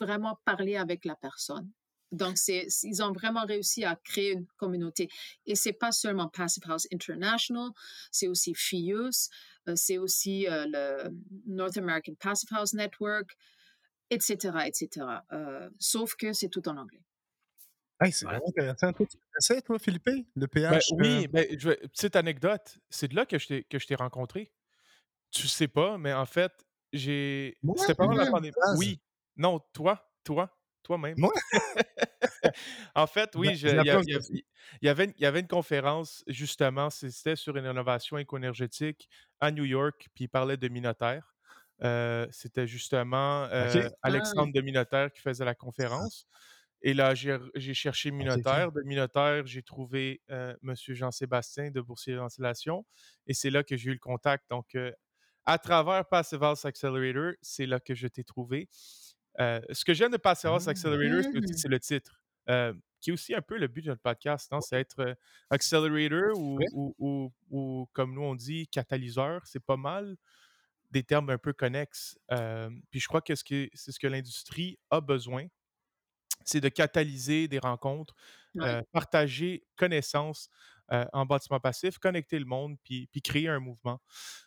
[0.00, 1.70] vraiment parler avec la personne.
[2.12, 5.08] Donc, ils ont vraiment réussi à créer une communauté.
[5.44, 7.70] Et c'est pas seulement Passive House International,
[8.10, 9.28] c'est aussi FIUS,
[9.68, 11.10] euh, c'est aussi euh, le
[11.46, 13.36] North American Passive House Network,
[14.10, 15.06] etc., etc.
[15.80, 17.02] sauf que c'est tout en anglais
[18.10, 18.92] c'est vraiment intéressant.
[18.92, 20.92] Toi, tu connaissais, toi, Philippe, le ben, PH?
[20.92, 21.28] oui, euh?
[21.32, 21.46] ben,
[21.88, 24.52] petite anecdote, c'est de là que je t'ai rencontré.
[25.30, 26.52] Tu sais pas, mais en fait,
[26.92, 27.56] j'ai.
[27.76, 28.54] C'était pendant la pandémie.
[28.78, 29.00] Oui.
[29.36, 31.16] Non, toi, toi, toi-même.
[31.18, 31.32] Moi?
[32.94, 33.68] en fait, oui, il
[34.82, 39.08] y, avait, y avait une conférence, justement, c'était sur une innovation éco-énergétique
[39.40, 41.34] à New York, puis il parlait de Minotaire.
[41.82, 46.26] Euh, c'était justement euh, Alexandre de Minotaire qui faisait la conférence.
[46.82, 48.72] Et là, j'ai cherché ah, Minotaire.
[48.72, 50.74] De Minotaire, j'ai trouvé euh, M.
[50.76, 52.84] Jean-Sébastien de Boursier Ventilation.
[53.26, 54.44] Et c'est là que j'ai eu le contact.
[54.50, 54.92] Donc, euh,
[55.44, 58.68] à travers Passive House Accelerator, c'est là que je t'ai trouvé.
[59.40, 62.20] Euh, ce que j'aime de Passive House Accelerator, c'est le titre,
[63.00, 64.52] qui est aussi un peu le but de notre podcast.
[64.60, 65.16] C'est être
[65.50, 69.46] accelerator ou, ou, comme nous on dit, catalyseur.
[69.46, 70.16] C'est pas mal
[70.90, 72.18] des termes un peu connexes.
[72.90, 75.46] puis je crois que c'est ce que l'industrie a besoin
[76.46, 78.14] c'est de catalyser des rencontres,
[78.60, 80.48] euh, partager connaissances
[80.92, 84.00] euh, en bâtiment passif, connecter le monde, puis, puis créer un mouvement.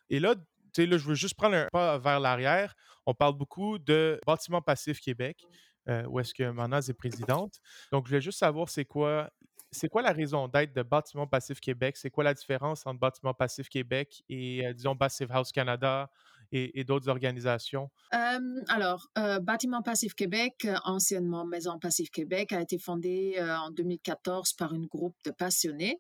[0.10, 0.42] Et là, tu
[0.74, 2.76] sais, là, je veux juste prendre un pas vers l'arrière.
[3.06, 5.46] On parle beaucoup de bâtiment passif Québec,
[5.88, 7.60] euh, où est-ce que Manaz est présidente.
[7.92, 9.30] Donc, je voulais juste savoir c'est quoi
[9.72, 11.96] c'est quoi la raison d'être de Bâtiment Passif Québec?
[11.96, 16.10] C'est quoi la différence entre Bâtiment Passif Québec et, disons, Passive House Canada
[16.52, 17.90] et, d'autres organisations?
[18.68, 19.10] alors,
[19.42, 25.16] Bâtiment Passif Québec, anciennement Maison Passif Québec, a été fondé en 2014 par une groupe
[25.26, 26.00] de passionnés.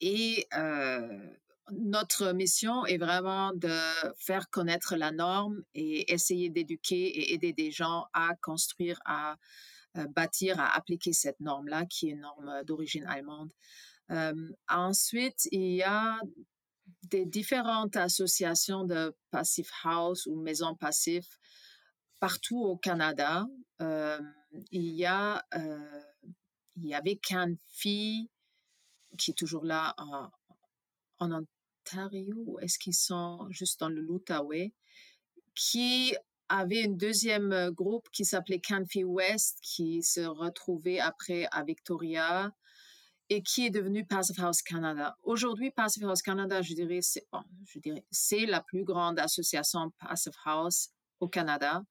[0.00, 0.46] et
[1.72, 3.78] notre mission est vraiment de
[4.18, 9.36] faire connaître la norme et essayer d'éduquer et aider des gens à construire, à
[10.10, 13.52] bâtir, à appliquer cette norme-là, qui est une norme d'origine allemande.
[14.68, 16.20] ensuite, il y a
[17.04, 21.38] des différentes associations de Passive House ou maisons passives
[22.20, 23.46] partout au Canada.
[23.80, 24.20] Euh,
[24.70, 26.02] il y a, euh,
[26.76, 28.30] il y avait Canfi
[29.18, 30.30] qui est toujours là en,
[31.18, 31.44] en
[31.86, 32.58] Ontario.
[32.60, 34.72] Est-ce qu'ils sont juste dans le l'Outaouais?
[35.54, 36.14] Qui
[36.48, 42.52] avait un deuxième groupe qui s'appelait Canfi West qui se retrouvait après à Victoria
[43.30, 45.16] et qui est devenu Passive House Canada.
[45.22, 46.98] Aujourd'hui, Passive House Canada, je dirais,
[48.10, 50.90] c'est la plus grande association Passive House
[51.20, 51.84] au Canada.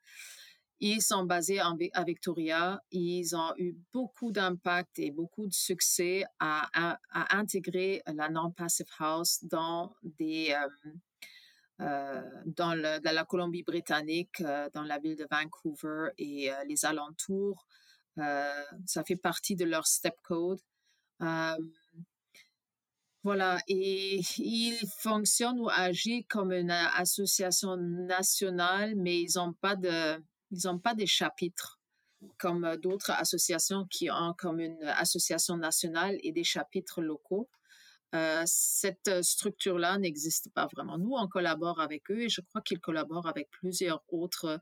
[0.81, 2.81] Ils sont basés à Victoria.
[2.91, 9.87] Ils ont eu beaucoup d'impact et beaucoup de succès à, intégrer la non-passive house euh,
[11.81, 17.65] euh, dans, la Colombie-Britannique, euh, dans la ville de Vancouver et les alentours.
[18.17, 20.59] ça fait partie de leur step code.
[23.23, 30.23] Voilà, et ils fonctionnent ou agissent comme une association nationale, mais ils n'ont pas de,
[30.51, 31.79] ils pas des chapitres
[32.37, 37.49] comme euh, d'autres associations qui ont comme une association nationale et des chapitres locaux.
[38.15, 40.97] Euh, cette structure-là n'existe pas vraiment.
[40.97, 44.59] Nous, on collabore avec eux et je crois qu'ils collaborent avec plusieurs autres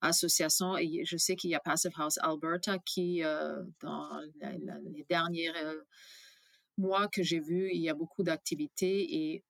[0.00, 0.76] associations.
[0.76, 5.52] Et je sais qu'il y a Passive House Alberta qui, euh, dans les derniers
[6.76, 9.44] mois que j'ai vus, il y a beaucoup d'activités et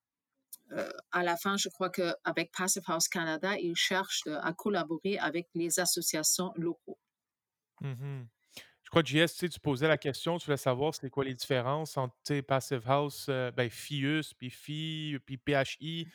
[0.73, 5.49] euh, à la fin, je crois qu'avec Passive House Canada, ils cherchent à collaborer avec
[5.55, 6.99] les associations locaux.
[7.81, 8.25] Mmh
[8.89, 11.99] je crois JS, tu, tu posais la question, tu voulais savoir c'est quoi les différences
[11.99, 16.09] entre Passive House, euh, ben, FIUS, puis FI, puis PHI.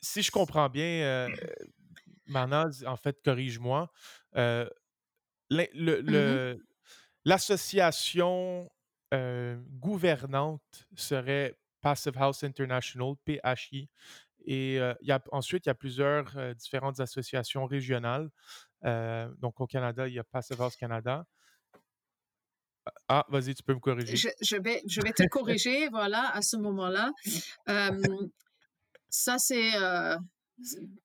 [0.00, 1.28] Si je comprends bien, euh,
[2.26, 3.90] Manaz, en fait, corrige-moi,
[4.36, 4.68] euh,
[5.50, 6.56] mmh
[7.24, 8.70] l'association
[9.78, 13.90] gouvernante serait Passive House International, PHI.
[14.46, 18.30] Et il y a, ensuite, il y a plusieurs différentes associations régionales.
[18.82, 21.26] donc, au Canada, il y a Passive House Canada.
[23.08, 24.16] Ah, vas-y, tu peux me corriger.
[24.16, 27.10] Je, vais, je vais te corriger, voilà, à ce moment-là.
[29.08, 29.72] ça, c'est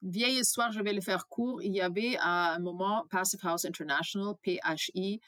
[0.02, 1.62] vieille histoire, je vais le faire court.
[1.62, 5.20] Il y avait à un moment Passive House International, PHI,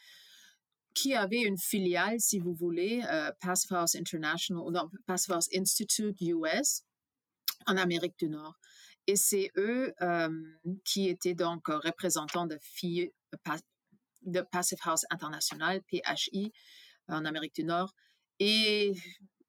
[0.93, 6.19] qui avait une filiale, si vous voulez, euh, Passive House International, non, Passive House Institute
[6.21, 6.83] US
[7.67, 8.55] en Amérique du Nord.
[9.07, 10.29] Et c'est eux euh,
[10.85, 12.59] qui étaient donc représentants de,
[14.23, 16.51] de Passive House International, PHI,
[17.07, 17.93] en Amérique du Nord.
[18.39, 18.93] Et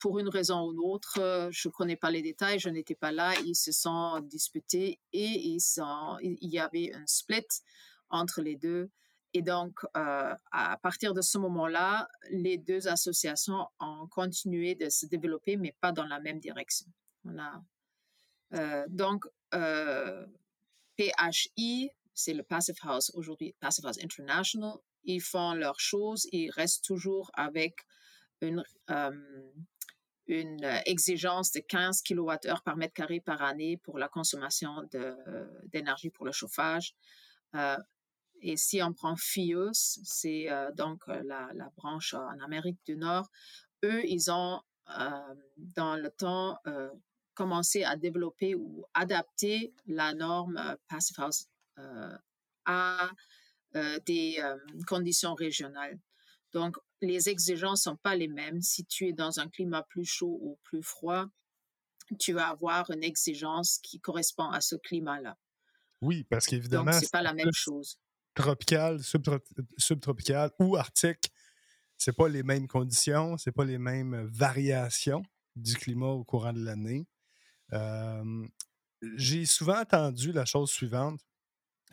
[0.00, 3.12] pour une raison ou une autre, je ne connais pas les détails, je n'étais pas
[3.12, 7.46] là, ils se sont disputés et il y avait un split
[8.08, 8.90] entre les deux.
[9.32, 15.06] Et donc, euh, à partir de ce moment-là, les deux associations ont continué de se
[15.06, 16.86] développer, mais pas dans la même direction.
[18.54, 20.26] Euh, donc, euh,
[20.98, 24.74] PHI, c'est le Passive House aujourd'hui, Passive House International.
[25.04, 27.86] Ils font leurs choses, ils restent toujours avec
[28.40, 28.64] une,
[30.30, 34.88] une exigence de 15 kWh par mètre carré par année pour la consommation
[35.72, 36.94] d'énergie pour le chauffage.
[38.42, 43.30] Et si on prend FIUS, c'est euh, donc euh, la, branche en Amérique du Nord,
[43.84, 44.60] eux, ils ont
[44.98, 46.58] euh, dans le temps
[47.34, 51.46] commencé à développer ou adapter la norme Passive House
[52.66, 53.10] à
[54.04, 54.38] des
[54.86, 55.98] conditions régionales.
[56.52, 58.60] Donc, les exigences ne sont pas les mêmes.
[58.60, 61.26] Si tu es dans un climat plus chaud ou plus froid,
[62.18, 65.36] tu vas avoir une exigence qui correspond à ce climat-là.
[66.00, 66.92] Oui, parce qu'évidemment.
[66.92, 67.98] C'est pas la même chose
[68.34, 69.00] tropical,
[69.78, 71.32] subtropical ou arctique,
[71.96, 75.22] c'est pas les mêmes conditions, c'est pas les mêmes variations
[75.56, 77.06] du climat au courant de l'année.
[79.16, 81.20] j'ai souvent entendu la chose suivante.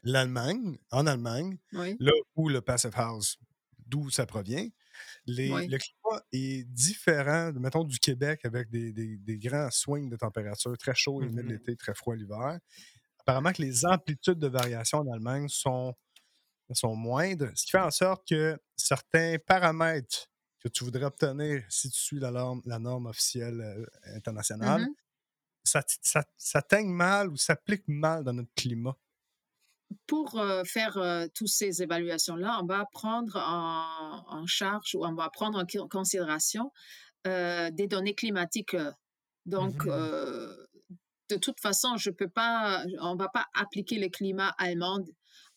[0.03, 3.37] L'Allemagne, en Allemagne, là où le Passive House,
[3.79, 4.67] d'où ça provient,
[5.27, 11.21] le climat est différent, mettons, du Québec avec des, grands swings de température, très chaud
[11.21, 12.60] et mmh l'été, très froid l'hiver.
[13.19, 15.93] Apparemment que les amplitudes de variation en Allemagne sont
[16.73, 20.29] sont moindres, ce qui fait en sorte que certains paramètres
[20.60, 24.95] que tu voudrais obtenir si tu suis la norme, la norme officielle euh, internationale, mmh
[25.67, 25.83] ça,
[26.38, 28.95] ça, mal ou s'applique mal dans notre climat.
[30.06, 35.88] Pour faire toutes ces évaluations-là, on va prendre en, charge ou on va prendre en
[35.88, 36.71] considération
[37.26, 38.76] des données climatiques.
[39.45, 40.67] Donc, mmh
[41.30, 45.04] de toute façon, je peux pas, on va pas appliquer le climat allemand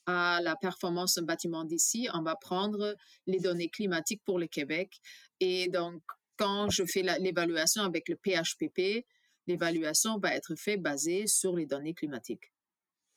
[0.07, 4.99] à la performance d'un bâtiment d'ici, on va prendre les données climatiques pour le Québec.
[5.39, 6.03] Et donc,
[6.37, 9.07] quand je fais l'évaluation avec le PHPP,
[9.47, 12.53] l'évaluation va être faite basée sur les données climatiques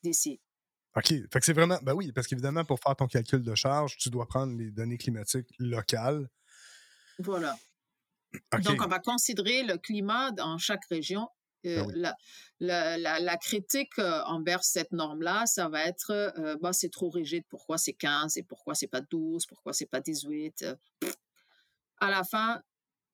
[0.04, 0.40] d'ici.
[0.96, 1.08] OK.
[1.08, 1.80] Fait que c'est vraiment.
[1.82, 4.98] Ben oui, parce qu'évidemment, pour faire ton calcul de charge, tu dois prendre les données
[4.98, 6.30] climatiques locales.
[7.20, 7.56] Voilà.
[8.64, 11.28] Donc, on va considérer le climat dans chaque région
[11.64, 12.14] ben
[12.60, 17.94] la, la, critique envers cette norme-là, ça va être bah, c'est trop rigide, pourquoi c'est
[17.94, 20.66] 15 et pourquoi c'est pas 12, pourquoi c'est pas 18.
[22.00, 22.62] À la fin,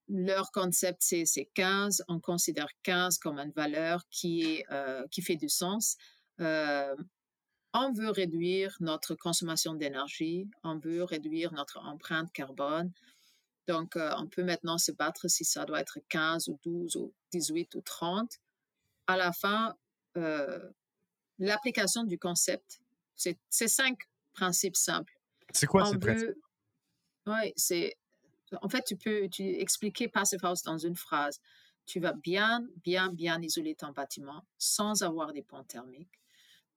[0.10, 2.04] leur concept, c'est 15.
[2.08, 5.96] On considère 15 comme une valeur qui, est, euh, qui fait du sens.
[7.76, 12.92] Euh, on veut réduire notre consommation d'énergie, on veut réduire notre empreinte carbone.
[13.68, 17.14] Donc, euh, on peut maintenant se battre si ça doit être 15 ou 12 ou
[17.32, 18.40] 18 ou 30.
[19.08, 19.76] À la fin,
[21.40, 22.80] l'application du concept,
[23.16, 23.98] c'est cinq
[24.34, 25.14] principes simples.
[25.52, 26.38] C'est quoi ces principes?
[27.26, 27.96] Oui, c'est
[28.62, 31.40] en fait, tu peux expliquer Passive House dans une phrase.
[31.86, 36.19] Tu vas bien, bien, bien isoler ton bâtiment sans avoir des ponts thermiques.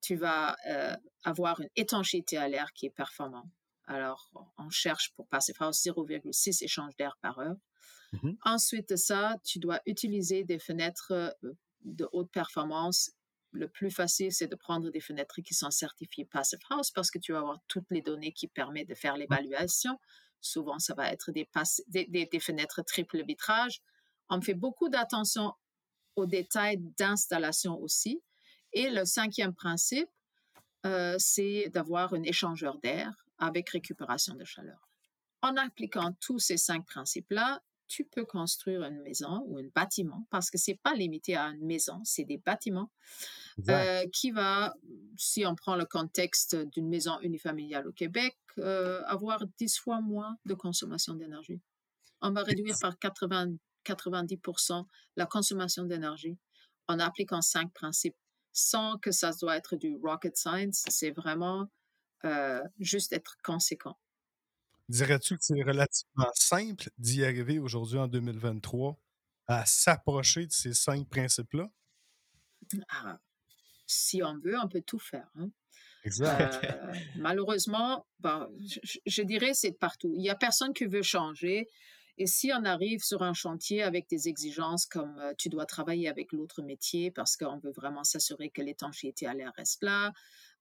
[0.02, 3.48] Tu vas euh, avoir une étanchéité à l'air qui est performante.
[3.86, 7.56] Alors, on cherche pour Passive House 0,6 échanges d'air par heure.
[8.12, 11.52] Mmh Ensuite de ça, tu dois utiliser des fenêtres euh,
[11.84, 13.10] de haute performance.
[13.52, 17.18] Le plus facile, c'est de prendre des fenêtres qui sont certifiées Passive House parce que
[17.18, 19.98] tu vas avoir toutes les données qui permettent de faire l'évaluation.
[20.40, 21.48] Souvent, ça va être des,
[22.08, 23.80] des, fenêtres triple vitrage.
[24.28, 25.52] On fait beaucoup d'attention
[26.16, 28.22] aux détails d'installation aussi.
[28.72, 30.08] Et le cinquième principe,
[30.86, 34.88] euh, c'est d'avoir un échangeur d'air avec récupération de chaleur.
[35.42, 40.50] En appliquant tous ces cinq principes-là, tu peux construire une maison ou un bâtiment, parce
[40.50, 42.90] que c'est pas limité à une maison, c'est des bâtiments,
[43.68, 44.74] euh, qui va,
[45.18, 50.38] si on prend le contexte d'une maison unifamiliale au Québec, euh, avoir 10 fois moins
[50.46, 51.60] de consommation d'énergie.
[52.22, 56.38] On va réduire par 80, 90% la consommation d'énergie
[56.88, 58.16] en appliquant cinq principes,
[58.52, 61.70] sans que ça doit être du rocket science, c'est vraiment
[62.24, 63.98] euh, juste être conséquent.
[64.88, 68.98] Dirais-tu que c'est relativement simple d'y arriver aujourd'hui en 2023
[69.46, 71.70] à s'approcher de ces cinq principes-là?
[72.88, 73.18] Ah,
[73.86, 75.28] si on veut, on peut tout faire.
[75.36, 75.50] Hein.
[76.04, 76.64] Exact.
[76.64, 80.12] Euh, malheureusement, je, je, dirais c'est partout.
[80.14, 81.68] Il n'y a personne qui veut changer.
[82.18, 86.08] Et si on arrive sur un chantier avec des exigences comme euh, tu dois travailler
[86.08, 90.12] avec l'autre métier parce qu'on veut vraiment s'assurer que l'étanchéité à l'air reste là,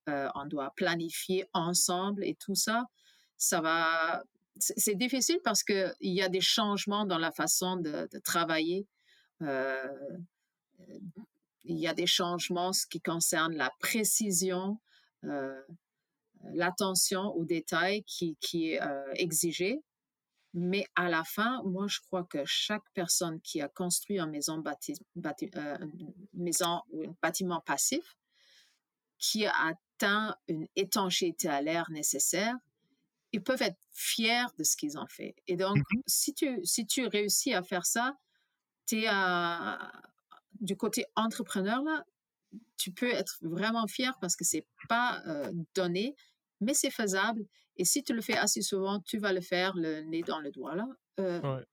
[0.09, 2.85] euh, on doit planifier ensemble et tout ça,
[3.37, 4.23] ça va.
[4.57, 8.85] C'est difficile parce qu'il y a des changements dans la façon de, travailler.
[9.41, 9.87] Euh,
[11.63, 14.77] il y a des changements ce qui concerne la précision,
[16.53, 18.79] l'attention aux détails qui, est
[19.15, 19.81] exigée.
[20.53, 24.57] Mais à la fin, moi, je crois que chaque personne qui a construit une maison,
[24.57, 28.17] bâti, une maison ou un bâtiment passif,
[29.17, 32.55] qui a atteint une étanchéité à l'air nécessaire,
[33.31, 35.35] ils peuvent être fiers de ce qu'ils ont fait.
[35.47, 38.17] Et donc, mmh si, tu, si tu réussis à faire ça,
[38.87, 39.09] tu es
[40.59, 42.03] du côté entrepreneur, là,
[42.77, 46.15] tu peux être vraiment fier parce que c'est pas euh, donné,
[46.59, 47.45] mais c'est faisable.
[47.81, 50.51] Et si tu le fais assez souvent, tu vas le faire le nez dans le
[50.51, 50.75] doigt.
[50.75, 50.87] Là.
[51.19, 51.65] Euh,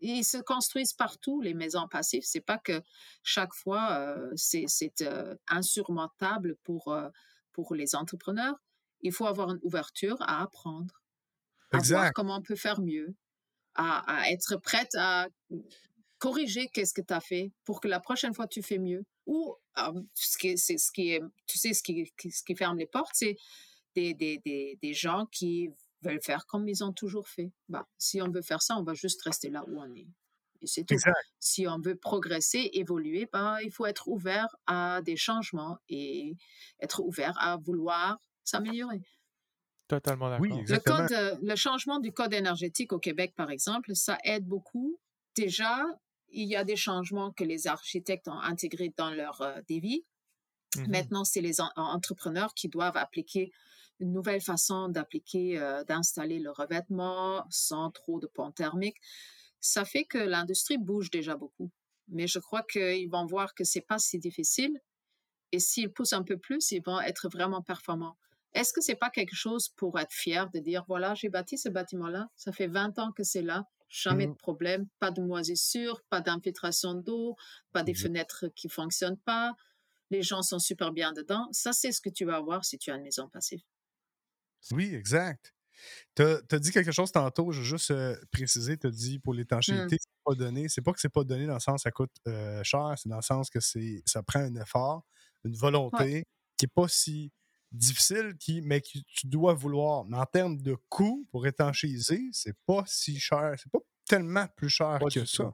[0.00, 2.24] Ils se construisent partout, les maisons passives.
[2.24, 2.82] C'est pas que
[3.22, 4.66] chaque fois, euh, c'est
[5.46, 6.92] insurmontable pour,
[7.52, 8.56] pour les entrepreneurs.
[9.02, 11.00] Il faut avoir une ouverture à apprendre
[11.70, 13.14] à voir comment on peut faire mieux,
[13.76, 15.28] à, être prête à
[16.18, 19.04] corriger qu'est-ce que tu as fait pour que la prochaine fois tu fais mieux.
[19.26, 19.54] Ou
[20.14, 23.14] ce qui, c'est ce qui est, tu sais, ce qui, ce qui ferme les portes,
[23.14, 23.36] c'est
[23.94, 25.70] des, des, des, des, gens qui
[26.02, 27.52] veulent faire comme ils ont toujours fait.
[27.68, 30.08] Bah, si on veut faire ça, on va juste rester là où on est.
[30.60, 30.94] Et c'est tout.
[31.40, 36.36] Si on veut progresser, évoluer, bah, il faut être ouvert à des changements et
[36.80, 39.02] être ouvert à vouloir s'améliorer.
[39.88, 40.40] Totalement d'accord.
[40.40, 44.46] Oui, le, code, euh, le changement du code énergétique au Québec, par exemple, ça aide
[44.46, 44.98] beaucoup.
[45.34, 45.84] Déjà,
[46.28, 50.04] il y a des changements que les architectes ont intégrés dans leur euh, dévis.
[50.76, 53.52] Mmh Maintenant, c'est les entrepreneurs qui doivent appliquer
[54.02, 59.00] une nouvelle façon d'appliquer, euh, d'installer le revêtement sans trop de ponts thermiques.
[59.60, 61.70] Ça fait que l'industrie bouge déjà beaucoup.
[62.08, 64.78] Mais je crois qu'ils vont voir que c'est pas si difficile.
[65.52, 68.16] Et s'ils poussent un peu plus, ils vont être vraiment performants.
[68.54, 71.68] Est-ce que c'est pas quelque chose pour être fier de dire, voilà, j'ai bâti ce
[71.68, 74.36] bâtiment-là, ça fait 20 ans que c'est là, jamais de mmh.
[74.36, 77.36] problème, pas de moisissure, pas d'infiltration d'eau,
[77.72, 79.54] pas des fenêtres qui fonctionnent pas,
[80.10, 81.48] les gens sont super bien dedans.
[81.52, 83.62] Ça, c'est ce que tu vas avoir si tu as une maison passive.
[84.70, 85.52] Oui, exact.
[86.14, 89.34] Tu as, dit quelque chose tantôt, je veux juste euh, préciser, tu as dit pour
[89.34, 89.98] l'étanchéité, mmh.
[90.00, 90.68] c'est pas donné.
[90.68, 93.08] C'est pas que c'est pas donné dans le sens que ça coûte euh, cher, c'est
[93.08, 95.04] dans le sens que c'est ça prend un effort,
[95.44, 96.24] une volonté
[96.56, 97.32] qui n'est pas si
[97.72, 100.04] difficile, qui, mais que tu dois vouloir.
[100.04, 103.54] Mais en termes de coût pour étanchéiser, c'est pas si cher.
[103.56, 105.52] C'est pas tellement plus cher que ça.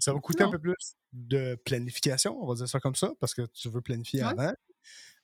[0.00, 3.34] ça va coûter un peu plus de planification, on va dire ça comme ça, parce
[3.34, 4.52] que tu veux planifier avant.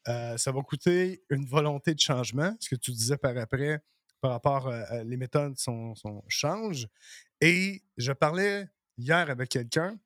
[0.09, 3.81] Euh, ça va coûter une volonté de changement, ce que tu disais par après,
[4.21, 6.89] par rapport à, les méthodes sont, sont, changent.
[7.41, 9.99] Et je parlais hier avec quelqu'un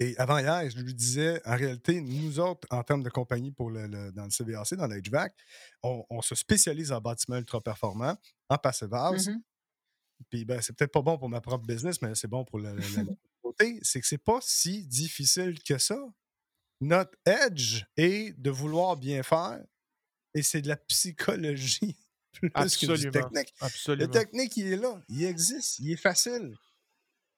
[0.00, 4.12] et avant-hier, je lui disais, en réalité, nous autres, en termes de compagnie pour le,
[4.12, 5.34] dans le CVAC, dans l'HVAC,
[5.82, 8.16] on, on, se spécialise en bâtiments ultra performants,
[8.48, 9.26] en passive house.
[9.26, 9.42] Mm-hmm.
[10.30, 12.76] Puis ben, c'est peut-être pas bon pour ma propre business, mais c'est bon pour le,
[13.42, 13.80] côté.
[13.82, 15.98] C'est que c'est pas si difficile que ça.
[16.80, 19.60] Notre edge est de vouloir bien faire
[20.34, 21.96] et c'est de la psychologie
[22.32, 22.96] plus Absolument.
[22.96, 23.54] que du technique.
[23.60, 24.06] Absolument.
[24.06, 25.02] Le technique, il est là.
[25.08, 25.78] Il existe.
[25.80, 26.56] Il est facile.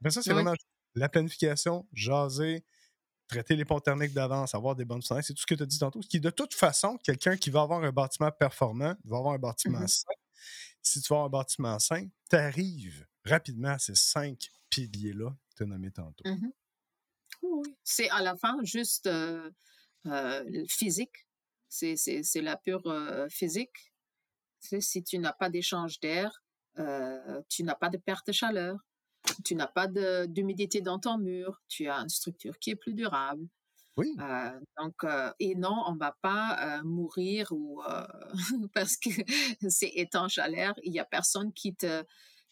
[0.03, 0.55] Mais ça, c'est vraiment
[0.95, 2.65] la planification, jaser,
[3.29, 5.67] traiter les ponts thermiques d'avance, avoir des bonnes soins, c'est tout ce que tu as
[5.67, 6.01] dit tantôt.
[6.01, 9.81] Qui, de toute façon, quelqu'un qui va avoir un bâtiment performant va avoir un bâtiment
[9.81, 10.13] mmh sain.
[10.83, 15.57] Si tu vas avoir un bâtiment sain, tu arrives rapidement à ces cinq piliers-là que
[15.57, 16.25] tu as nommés tantôt.
[16.29, 16.51] Mmh
[17.43, 19.51] oui, c'est à la fin juste euh,
[20.07, 21.27] euh, physique.
[21.69, 23.93] C'est la pure euh, physique.
[24.61, 26.43] Si tu n'as pas d'échange d'air,
[27.49, 28.77] tu n'as pas de perte de chaleur
[29.45, 29.87] tu n'as pas
[30.27, 33.47] d'humidité dans ton mur, tu as une structure qui est plus durable.
[33.97, 34.15] Oui.
[34.21, 37.83] Euh, donc, euh, et non, on va pas euh, mourir ou
[38.75, 39.11] parce que
[39.69, 40.75] c'est étanche à l'air.
[40.85, 42.05] Il y a personne qui te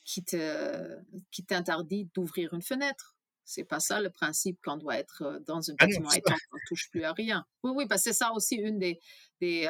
[0.05, 0.99] qui te
[1.31, 3.17] qui t'interdit d'ouvrir une fenêtre.
[3.51, 6.91] C'est pas ça le principe qu'on doit être dans un ah bâtiment étanche, on touche
[6.91, 7.47] plus à rien.
[7.63, 9.01] Oui, oui, parce que c'est ça aussi une des
[9.41, 9.67] des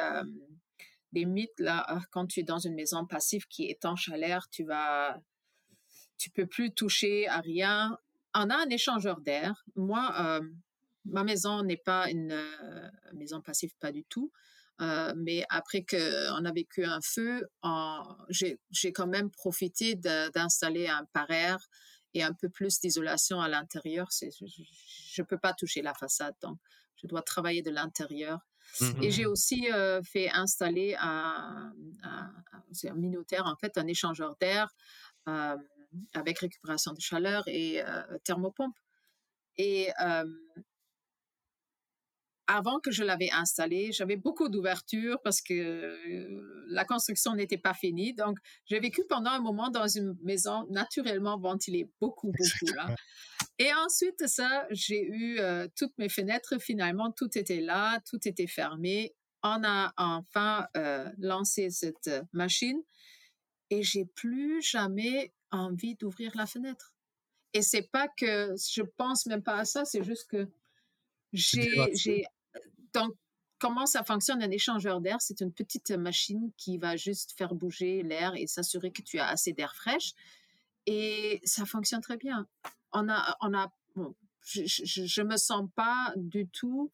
[1.13, 2.01] des mythes là.
[2.11, 5.21] Quand tu es dans une maison passive qui est étanche à l'air, tu vas
[6.19, 7.97] tu peux plus toucher à rien.
[8.35, 9.63] On a un échangeur d'air.
[9.75, 10.41] Moi, euh,
[11.05, 14.31] ma maison n'est pas une euh, maison passive, pas du tout.
[14.81, 17.49] Euh, mais après qu'on a vécu un feu,
[18.29, 21.57] j'ai quand même profité d'installer un par-air
[22.13, 24.09] et un peu plus d'isolation à l'intérieur.
[24.11, 26.57] Je ne peux pas toucher la façade, donc
[26.95, 28.39] je dois travailler de l'intérieur.
[28.81, 29.67] Mmh et j'ai aussi
[30.03, 32.31] fait installer un, un,
[32.83, 34.69] un, minotaire, en fait, un échangeur d'air
[36.13, 37.81] avec récupération de chaleur et
[38.23, 38.75] thermopompe.
[39.57, 39.89] Et
[42.51, 45.95] avant que je l'avais installé, j'avais beaucoup d'ouverture parce que
[46.67, 48.15] la construction n'était pas finie.
[48.15, 52.95] Donc, j'ai vécu pendant un moment dans une maison naturellement ventilée, beaucoup, beaucoup là.
[53.59, 55.39] Et ensuite ça, j'ai eu
[55.75, 59.13] toutes mes fenêtres, finalement, tout était là, tout était fermé.
[59.43, 60.67] On a enfin
[61.19, 62.81] lancé cette machine
[63.69, 66.95] et j'ai plus jamais envie d'ouvrir la fenêtre.
[67.53, 70.49] Et c'est pas que je pense même pas à ça, c'est juste que
[71.31, 72.25] j'ai,
[72.93, 73.15] donc,
[73.59, 75.17] comment ça fonctionne un échangeur d'air?
[75.19, 79.27] C'est une petite machine qui va juste faire bouger l'air et s'assurer que tu as
[79.27, 80.13] assez d'air fraîche.
[80.85, 82.47] Et ça fonctionne très bien.
[82.91, 83.71] On a, on a,
[84.41, 86.91] je, je, me sens pas du tout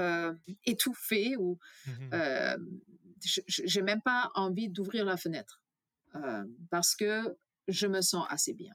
[0.00, 0.34] euh,
[0.64, 2.58] étouffée ou mmh euh,
[3.46, 5.62] j'ai même pas envie d'ouvrir la fenêtre
[6.14, 7.36] euh, parce que
[7.68, 8.74] je me sens assez bien.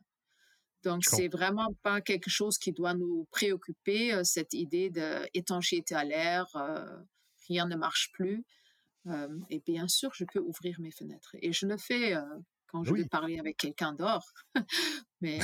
[0.84, 6.04] Donc, c'est vraiment pas quelque chose qui doit nous préoccuper, euh, cette idée d'étanchéité à
[6.04, 6.86] l'air, euh,
[7.48, 8.46] rien ne marche plus.
[9.08, 11.36] Euh, et bien sûr, je peux ouvrir mes fenêtres.
[11.42, 12.16] Et je le fais
[12.68, 14.34] quand je vais parler avec quelqu'un dehors.
[15.22, 15.40] Mais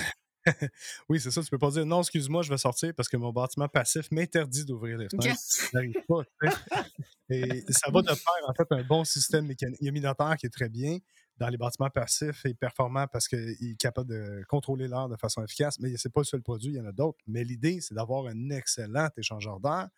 [1.10, 1.42] oui, c'est ça.
[1.42, 4.66] Tu peux pas dire non, excuse-moi, je vais sortir parce que mon bâtiment passif m'interdit
[4.66, 5.40] d'ouvrir les fenêtres.
[5.40, 6.22] Ça n'arrive pas.
[7.30, 9.82] Et ça va de pair, en fait, un bon système mécanique.
[9.82, 11.00] immunitaire qui est très bien
[11.38, 15.44] dans les bâtiments passifs et performants parce qu'il est capable de contrôler l'air de façon
[15.44, 15.80] efficace.
[15.80, 17.20] Mais ce n'est pas le seul produit, il y en a d'autres.
[17.28, 19.90] Mais l'idée, c'est d'avoir un excellent échangeur d'air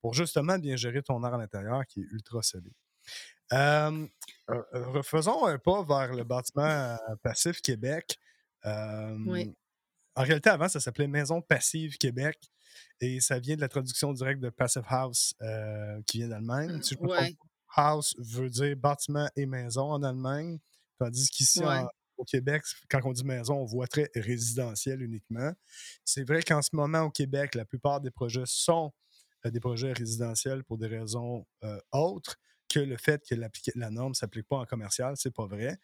[0.00, 2.74] pour justement bien gérer ton air à l'intérieur qui est ultra solide.
[3.52, 4.06] Euh,
[4.50, 8.18] euh, refaisons un pas vers le bâtiment euh, passif Québec.
[8.64, 9.54] oui.
[10.14, 12.38] En réalité, avant, ça s'appelait Maison Passive Québec
[13.00, 15.34] et ça vient de la traduction directe de Passive House
[16.06, 16.82] qui vient d'Allemagne.
[17.74, 20.58] house veut dire bâtiment et maison en Allemagne.
[21.02, 21.60] Tandis qu'ici,
[22.16, 25.52] au Québec, quand on dit maison, on voit très résidentiel uniquement.
[26.04, 28.92] C'est vrai qu'en ce moment, au Québec, la plupart des projets sont
[29.44, 32.36] euh, des projets résidentiels pour des raisons euh, autres
[32.68, 33.34] que le fait que
[33.74, 35.14] la norme ne s'applique pas en commercial.
[35.16, 35.76] C'est pas vrai.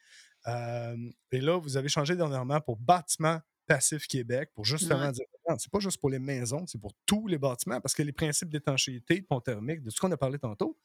[0.46, 0.96] Euh,
[1.32, 5.70] et là, vous avez changé dernièrement pour bâtiment passif Québec pour justement dire dire c'est
[5.70, 9.20] pas juste pour les maisons, c'est pour tous les bâtiments parce que les principes d'étanchéité,
[9.20, 10.78] de pont thermique, de ce qu'on a parlé tantôt,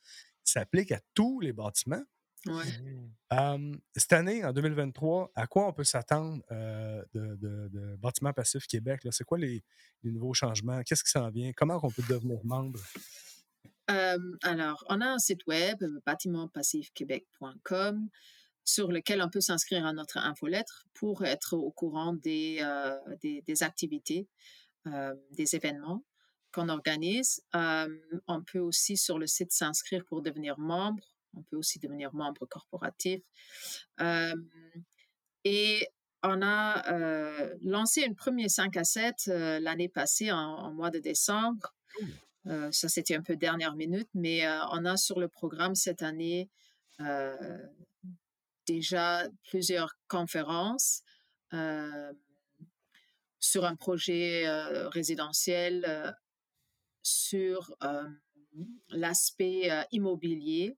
[0.44, 2.04] s'appliquent à tous les bâtiments.
[2.46, 3.76] Mmh.
[3.96, 9.08] cette année, en 2023, à quoi on peut s'attendre euh, de, de, Bâtiment Passif Québec?
[9.12, 9.64] C'est quoi les,
[10.04, 10.82] nouveaux changements?
[10.84, 11.52] Qu'est-ce qui s'en vient?
[11.56, 12.82] Comment on peut devenir membre?
[13.88, 18.10] alors, on a un site web, bâtimentpassifquebec.com,
[18.64, 23.64] sur lequel on peut s'inscrire à notre infolettre pour être au courant des, euh, des,
[23.64, 24.30] activités,
[25.32, 26.04] des événements
[26.52, 27.42] qu'on organise.
[27.54, 32.46] on peut aussi sur le site s'inscrire pour devenir membre on peut aussi devenir membre
[32.46, 33.22] corporatif.
[35.44, 35.88] et
[36.24, 39.28] on a lancé une première 5 à 7
[39.62, 41.76] l'année passée, en, mois de décembre.
[42.46, 46.50] ça, c'était un peu dernière minute, mais on a sur le programme cette année
[48.66, 51.04] déjà plusieurs conférences
[53.40, 54.46] sur un projet
[54.90, 56.16] résidentiel,
[57.02, 57.76] sur
[58.90, 60.78] l'aspect immobilier.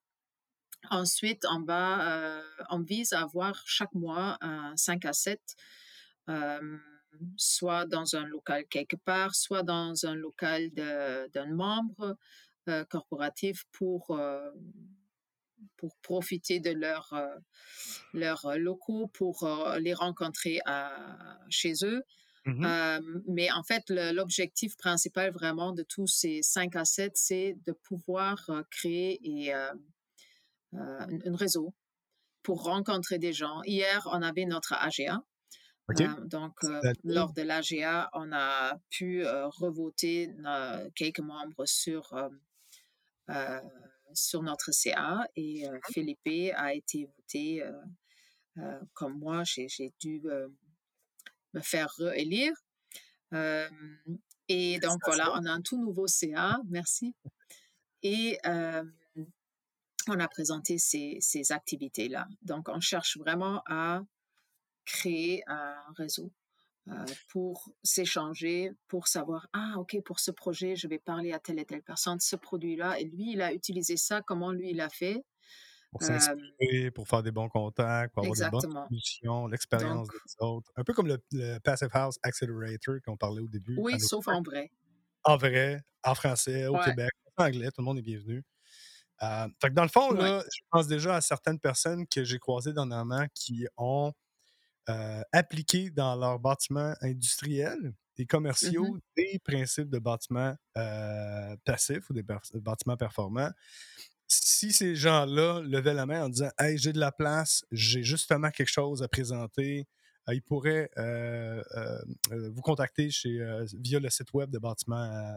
[0.91, 5.39] Ensuite, on, va, on vise à avoir chaque mois un 5 à 7,
[7.38, 12.17] soit dans un local quelque part, soit dans un local d'un membre
[12.89, 14.19] corporatif pour
[15.77, 17.13] pour profiter de leurs
[18.13, 19.47] leurs locaux, pour
[19.79, 22.03] les rencontrer à, chez eux.
[22.45, 27.71] Mmh mais en fait, l'objectif principal vraiment de tous ces 5 à 7, c'est de
[27.71, 29.51] pouvoir créer et,
[30.78, 31.73] un, réseau
[32.43, 33.61] pour rencontrer des gens.
[33.63, 35.21] Hier, on avait notre AGA.
[36.26, 36.53] donc,
[37.03, 40.32] lors de l'AGA, on a pu revoter
[40.95, 42.13] quelques membres sur
[44.13, 47.63] sur notre CA et mmh Philippe a été voté
[48.93, 49.43] comme moi.
[49.43, 50.21] J'ai dû
[51.53, 52.53] me faire réélire.
[54.47, 56.59] et donc voilà, on a un tout nouveau CA.
[56.69, 57.13] Merci.
[58.03, 58.38] Et
[60.10, 62.28] on a présenté ces, ces activités-là.
[62.41, 64.01] Donc, on cherche vraiment à
[64.86, 66.32] créer un réseau
[66.88, 71.58] euh, pour s'échanger, pour savoir, ah, OK, pour ce projet, je vais parler à telle
[71.58, 74.89] et telle personne, ce produit-là, et lui, il a utilisé ça, comment lui, il a
[74.89, 75.26] fait.
[75.89, 80.70] Pour s'inspirer, pour faire des bons contacts, pour avoir des bonnes solutions, l'expérience des autres.
[80.76, 83.78] Un peu comme le, Passive House Accelerator qu'on parlait au début.
[83.80, 84.70] Oui, sauf en vrai.
[85.24, 88.43] En vrai, en français, au Québec, en anglais, tout le monde est bienvenu.
[89.24, 92.39] Euh, fait que dans le fond, là, je pense déjà à certaines personnes que j'ai
[92.39, 94.13] croisées dernièrement qui ont
[94.89, 102.09] euh, appliqué dans leurs bâtiments industriels et mmh commerciaux des principes de bâtiments euh, passifs
[102.09, 103.51] ou des bâtiments performants.
[104.28, 108.51] Si ces gens-là levaient la main en disant Hey, j'ai de la place, j'ai justement
[108.51, 109.88] quelque chose à présenter,
[110.34, 110.89] ils pourraient
[112.32, 113.39] vous contacter chez,
[113.73, 115.36] via le site web de Bâtiments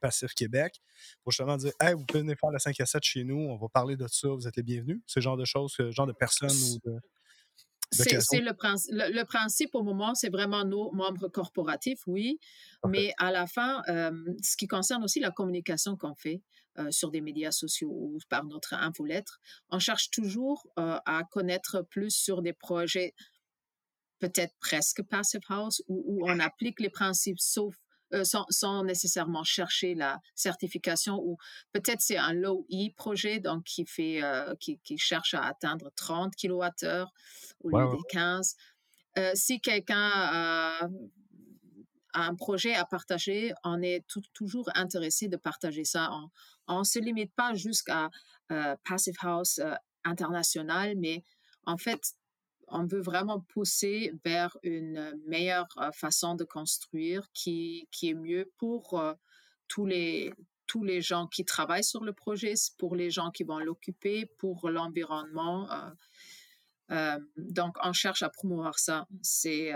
[0.00, 0.80] Passif Québec
[1.22, 3.56] pour justement dire Hey, vous pouvez venir faire la 5 à 7 chez nous, on
[3.56, 5.00] va parler de ça, vous êtes les bienvenus.
[5.06, 7.00] Ce genre de choses, ce genre de personnes ou de.
[7.92, 12.40] C'est le, le, principe au moment, c'est vraiment nos membres corporatifs, oui.
[12.84, 13.82] Mais à la fin,
[14.42, 16.42] ce qui concerne aussi la communication qu'on fait
[16.90, 19.38] sur des médias sociaux ou par notre infolettre,
[19.70, 23.14] on cherche toujours à connaître plus sur des projets
[24.18, 27.74] peut-être presque passive house où, où on applique les principes sauf
[28.14, 31.38] euh, sans, nécessairement chercher la certification ou
[31.72, 35.90] peut-être c'est un low E projet donc qui fait euh, qui, qui, cherche à atteindre
[35.96, 37.04] 30 kWh
[37.64, 38.54] au lieu des 15.
[39.18, 40.88] Euh, si quelqu'un a,
[42.14, 46.08] un projet à partager, on est toujours intéressé de partager ça.
[46.68, 48.08] On ne se limite pas jusqu'à
[48.84, 49.60] Passive House
[50.04, 51.24] international, mais
[51.66, 52.00] en fait,
[52.68, 59.00] on veut vraiment pousser vers une meilleure façon de construire qui, qui est mieux pour
[59.68, 60.32] tous les
[60.66, 64.68] tous les gens qui travaillent sur le projet, pour les gens qui vont l'occuper, pour
[64.68, 65.68] l'environnement.
[67.36, 69.06] donc, on cherche à promouvoir ça.
[69.22, 69.72] C'est,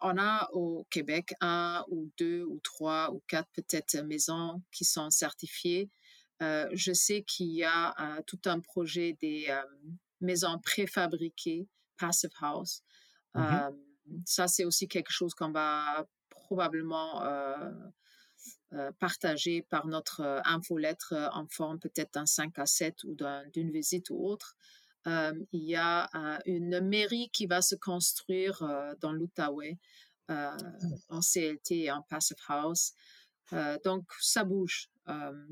[0.00, 5.10] on a au Québec un ou deux ou trois ou quatre peut-être maisons qui sont
[5.10, 5.90] certifiées.
[6.40, 9.48] je sais qu'il y a tout un projet des
[10.20, 11.66] maisons préfabriquées
[12.02, 12.82] Passive House.
[13.34, 13.70] Mmh
[14.26, 17.22] ça, c'est aussi quelque chose qu'on va probablement
[18.98, 23.16] partager par notre infolettre en forme peut-être d'un 5 à 7 ou
[23.52, 24.56] d'une visite ou autre.
[25.06, 26.10] il y a
[26.46, 28.58] une mairie qui va se construire
[29.00, 29.78] dans l'Outaouais
[30.28, 30.34] mmh.
[31.08, 32.92] en CLT et en Passive House.
[33.84, 34.90] donc, ça bouge.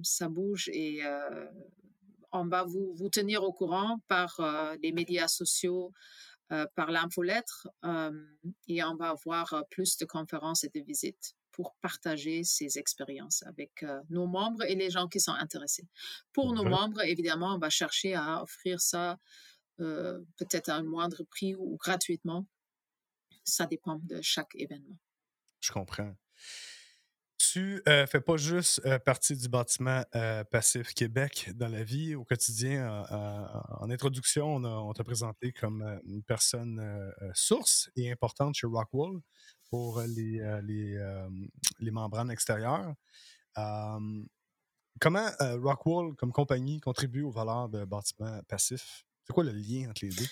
[0.02, 1.02] ça bouge et
[2.32, 4.40] on va vous, vous, tenir au courant par
[4.82, 5.92] les médias sociaux,
[6.74, 7.68] par l'infolettre
[8.68, 13.42] et on va avoir euh, plus de conférences et de visites pour partager ces expériences
[13.44, 15.86] avec euh, nos membres et les gens qui sont intéressés.
[16.32, 19.18] Pour nos membres, évidemment, on va chercher à offrir ça
[19.78, 22.46] peut-être à un moindre prix ou gratuitement.
[23.44, 24.98] Ça dépend de chaque événement.
[25.60, 26.14] Je comprends
[27.52, 31.82] tu ne euh, fais pas juste euh, partie du bâtiment euh, Passif Québec dans la
[31.82, 33.04] vie au quotidien.
[33.10, 39.20] en introduction, on, t'a présenté comme une personne source et importante chez Rockwall
[39.68, 42.94] pour les, les, membranes extérieures.
[45.00, 49.04] comment Rockwall, comme compagnie, contribue aux valeurs de bâtiment passif?
[49.24, 50.28] C'est quoi le lien entre les deux?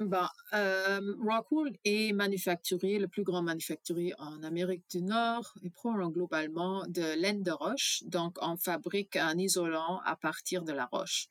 [0.00, 6.10] Ben, euh, Rockwool est manufacturier, le plus grand manufacturier en Amérique du Nord et probablement
[6.10, 8.04] globalement de laine de roche.
[8.06, 11.28] Donc, on fabrique un isolant à partir de la roche.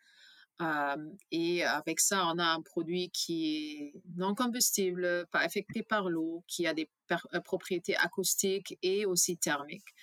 [0.62, 6.10] Euh, et avec ça, on a un produit qui est non combustible, pas affecté par
[6.10, 9.94] l'eau, qui a des euh, propriétés acoustiques et aussi thermiques.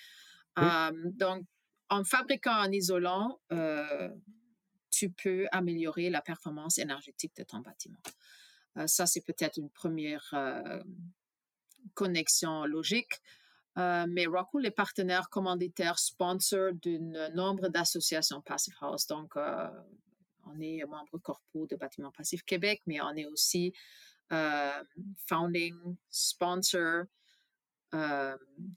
[0.57, 1.43] Euh, donc,
[1.89, 3.39] en fabriquant un isolant,
[4.89, 7.99] tu peux améliorer la performance énergétique de ton bâtiment.
[8.77, 10.81] Euh, ça, c'est peut-être une première euh,
[11.93, 13.21] connexion logique.
[13.77, 19.05] Euh, mais Rockwool est partenaire commanditaire sponsor d'un nombre d'associations Passive House.
[19.07, 23.73] Donc, on est membre corpo de Bâtiment Passif Québec, mais on est aussi
[25.27, 27.03] founding sponsor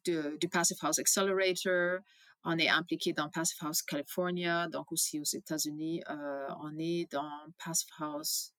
[0.05, 2.01] du Passive House Accelerator.
[2.43, 6.03] On est impliqué dans Passive House California, donc aussi aux États-Unis.
[6.09, 7.31] on est dans
[7.65, 8.53] Passive House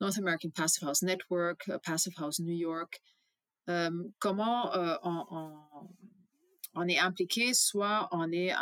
[0.00, 3.00] North American Passive House Network, euh, Passive House New York.
[3.68, 4.96] Euh, comment euh,
[6.74, 8.52] on, est impliqué, soit on est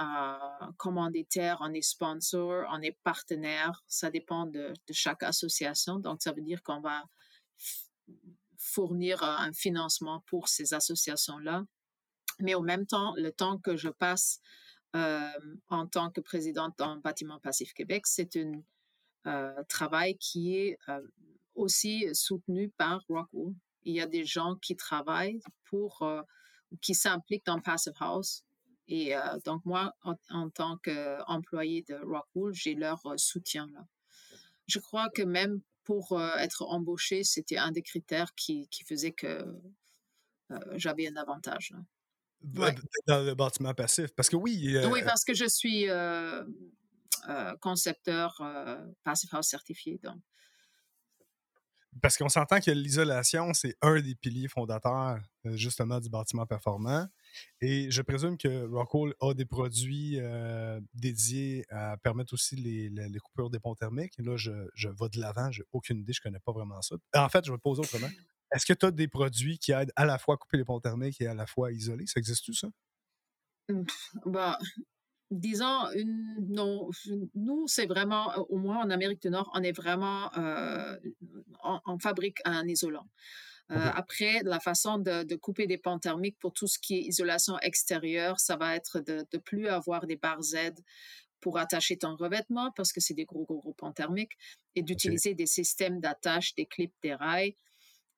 [0.78, 5.98] commanditaire, on est sponsor, on est partenaire, ça dépend de, chaque association.
[5.98, 7.02] Donc, ça veut dire qu'on va
[8.56, 11.64] fournir un financement pour ces associations-là.
[12.40, 14.40] Mais au même temps, le temps que je passe
[14.94, 18.52] en tant que présidente dans Bâtiment Passif Québec, c'est un
[19.68, 20.78] travail qui est
[21.54, 23.54] aussi soutenu par Rockwool.
[23.82, 26.22] Il y a des gens qui travaillent pour, euh,
[26.80, 28.42] qui s'impliquent dans Passive House.
[28.86, 33.86] Et euh, donc, moi, en, tant qu'employé de Rockwool, j'ai leur euh, soutien là.
[34.66, 39.44] Je crois que même pour être embauché, c'était un des critères qui, qui faisait que
[40.76, 41.72] j'avais un avantage.
[41.72, 42.72] Là.
[43.06, 44.14] Dans le bâtiment passif.
[44.14, 44.74] Parce que oui.
[44.90, 45.86] Oui, parce que je suis
[47.60, 48.40] concepteur
[49.04, 49.98] Passive House certifié.
[50.02, 50.20] Donc,
[52.02, 57.06] parce qu'on s'entend que l'isolation, c'est un des piliers fondateurs euh, justement du bâtiment performant.
[57.60, 62.90] Et je présume que Rockwool a des produits euh, dédiés à permettre aussi les,
[63.20, 64.14] coupures des ponts thermiques.
[64.18, 66.96] Et là, je, je vais de l'avant, j'ai aucune idée, je connais pas vraiment ça.
[67.14, 68.10] En fait, je vais te poser autrement.
[68.52, 70.80] Est-ce que tu as des produits qui aident à la fois à couper les ponts
[70.80, 72.06] thermiques et à la fois à isoler?
[72.06, 72.68] Ça existe-tu, ça?
[74.26, 74.58] Bah,
[75.30, 75.88] disons,
[76.48, 76.90] non,
[77.34, 80.96] nous, c'est vraiment, au moins en Amérique du Nord, on est vraiment, euh,
[81.86, 83.08] on, fabrique un isolant.
[83.72, 87.58] Euh, après, la façon de, couper des pans thermiques pour tout ce qui est isolation
[87.60, 90.56] extérieure, ça va être de ne plus avoir des barres Z
[91.40, 94.32] pour attacher ton revêtement parce que c'est des gros, gros, gros pans thermiques
[94.74, 97.56] et d'utiliser des systèmes d'attache, des clips, des rails.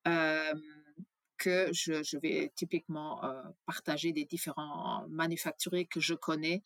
[0.06, 0.54] Euh,
[1.38, 6.62] que je, vais typiquement euh, partager des différents manufacturiers que je connais.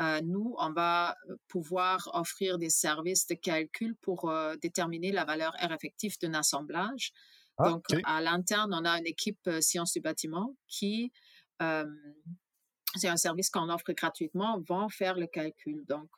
[0.00, 1.16] Euh, nous, on va
[1.48, 7.12] pouvoir offrir des services de calcul pour euh, déterminer la valeur R effective d'un assemblage.
[7.58, 11.12] Ah, Donc, à l'interne, on a une équipe sciences du bâtiment qui,
[11.60, 15.84] c'est un service qu'on offre gratuitement, vont faire le calcul.
[15.86, 16.08] Donc,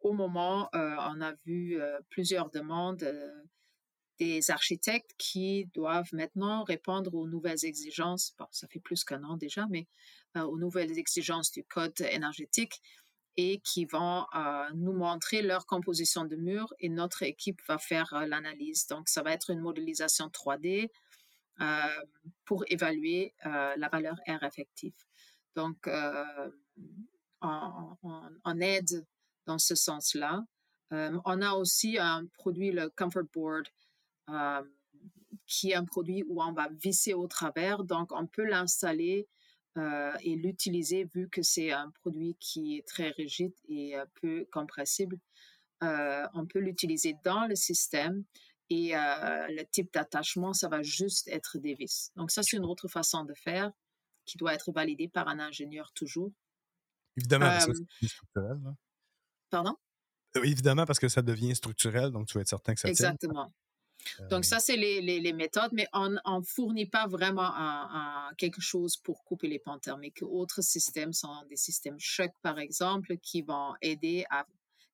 [0.00, 1.76] au moment, on a vu
[2.08, 3.04] plusieurs demandes
[4.18, 8.34] des architectes qui doivent maintenant répondre aux nouvelles exigences.
[8.38, 9.86] Bon, ça fait plus qu'un an déjà, mais
[10.36, 12.80] euh, aux nouvelles exigences du code énergétique
[13.36, 18.12] et qui vont euh, nous montrer leur composition de murs et notre équipe va faire
[18.14, 18.86] euh, l'analyse.
[18.86, 20.90] Donc, ça va être une modélisation 3D
[22.44, 24.92] pour évaluer la valeur R effective.
[25.54, 25.88] Donc,
[27.40, 29.06] on, aide
[29.46, 30.44] dans ce sens-là.
[30.90, 33.66] on a aussi un produit, le Comfort Board,
[34.30, 34.62] euh,
[35.46, 37.84] qui est un produit où on va visser au travers.
[37.84, 39.28] Donc, on peut l'installer
[39.78, 44.46] euh, et l'utiliser vu que c'est un produit qui est très rigide et euh, peu
[44.52, 45.18] compressible.
[45.80, 48.24] on peut l'utiliser dans le système
[48.68, 52.10] et le type d'attachement, ça va juste être des vis.
[52.16, 53.70] Donc, ça, c'est une autre façon de faire
[54.24, 56.32] qui doit être validée par un ingénieur toujours.
[57.16, 58.58] Évidemment, parce que structurel.
[59.50, 59.76] Pardon?
[60.42, 62.88] Évidemment, parce que ça devient structurel, donc tu vas être certain que ça.
[62.88, 63.52] Exactement.
[64.30, 67.50] Donc, ça, c'est les, les, méthodes, mais on ne fournit pas vraiment
[68.38, 70.22] quelque chose pour couper les pans thermiques.
[70.22, 74.46] Autres systèmes sont des systèmes chocs, par exemple, qui vont aider à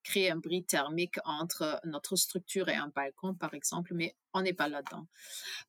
[0.02, 4.52] créer un bris thermique entre notre structure et un balcon, par exemple, mais on n'est
[4.52, 5.06] pas là-dedans.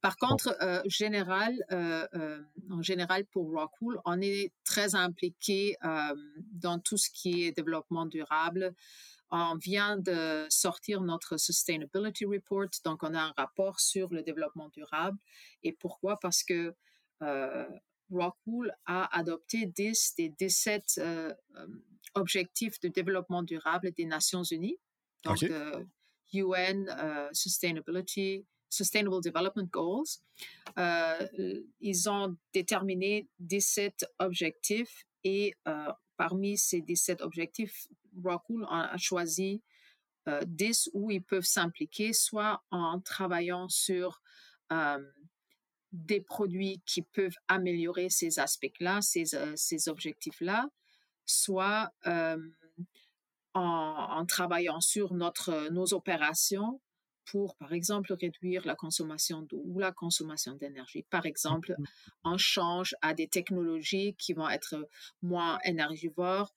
[0.01, 2.41] Par contre, euh, général, euh, euh,
[2.71, 5.75] en général, pour Rockwool, on est très impliqué
[6.51, 8.73] dans tout ce qui est développement durable,
[9.31, 14.69] on vient de sortir notre Sustainability Report, donc on a un rapport sur le développement
[14.69, 15.17] durable.
[15.63, 16.19] Et pourquoi?
[16.19, 16.75] Parce que
[17.23, 17.65] euh,
[18.11, 21.67] Rockwool a adopté 10 des 17 euh, euh,
[22.15, 24.77] objectifs de développement durable des Nations Unies,
[25.23, 25.39] donc
[26.31, 26.85] UN
[27.31, 30.19] Sustainability Sustainable Development Goals.
[31.79, 35.55] ils ont déterminé 17 objectifs et
[36.17, 37.87] parmi ces 17 objectifs,
[38.23, 39.61] Rockwool a choisi
[40.27, 44.21] 10 où ils peuvent s'impliquer, soit en travaillant sur
[45.91, 50.69] des produits qui peuvent améliorer ces aspects-là, ces, ces objectifs-là,
[51.25, 51.93] soit
[53.53, 56.81] en, travaillant sur notre, nos opérations
[57.25, 61.03] pour, par exemple, réduire la consommation d'eau ou la consommation d'énergie.
[61.09, 61.85] Par exemple, mmh
[62.25, 64.87] on change à des technologies qui vont être
[65.21, 66.55] moins énergivores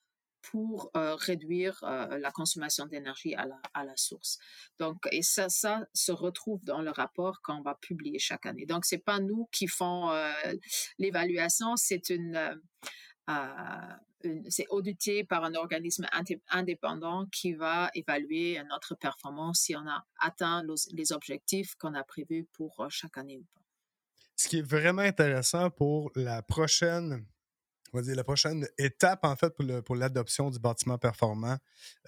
[0.50, 3.46] pour réduire la consommation d'énergie à
[3.84, 4.38] la, source.
[4.78, 8.66] Donc, et ça, ça se retrouve dans le rapport qu'on va publier chaque année.
[8.66, 10.10] Donc, c'est pas nous qui font
[10.98, 12.60] l'évaluation, c'est une,
[14.48, 16.06] c'est audité par un organisme
[16.48, 22.46] indépendant qui va évaluer notre performance si on a atteint les objectifs qu'on a prévus
[22.52, 23.60] pour euh, chaque année ou pas.
[24.36, 27.24] Ce qui est vraiment intéressant pour la prochaine
[27.92, 31.56] on va dire, la prochaine étape, en fait, pour, l'adoption du bâtiment performant,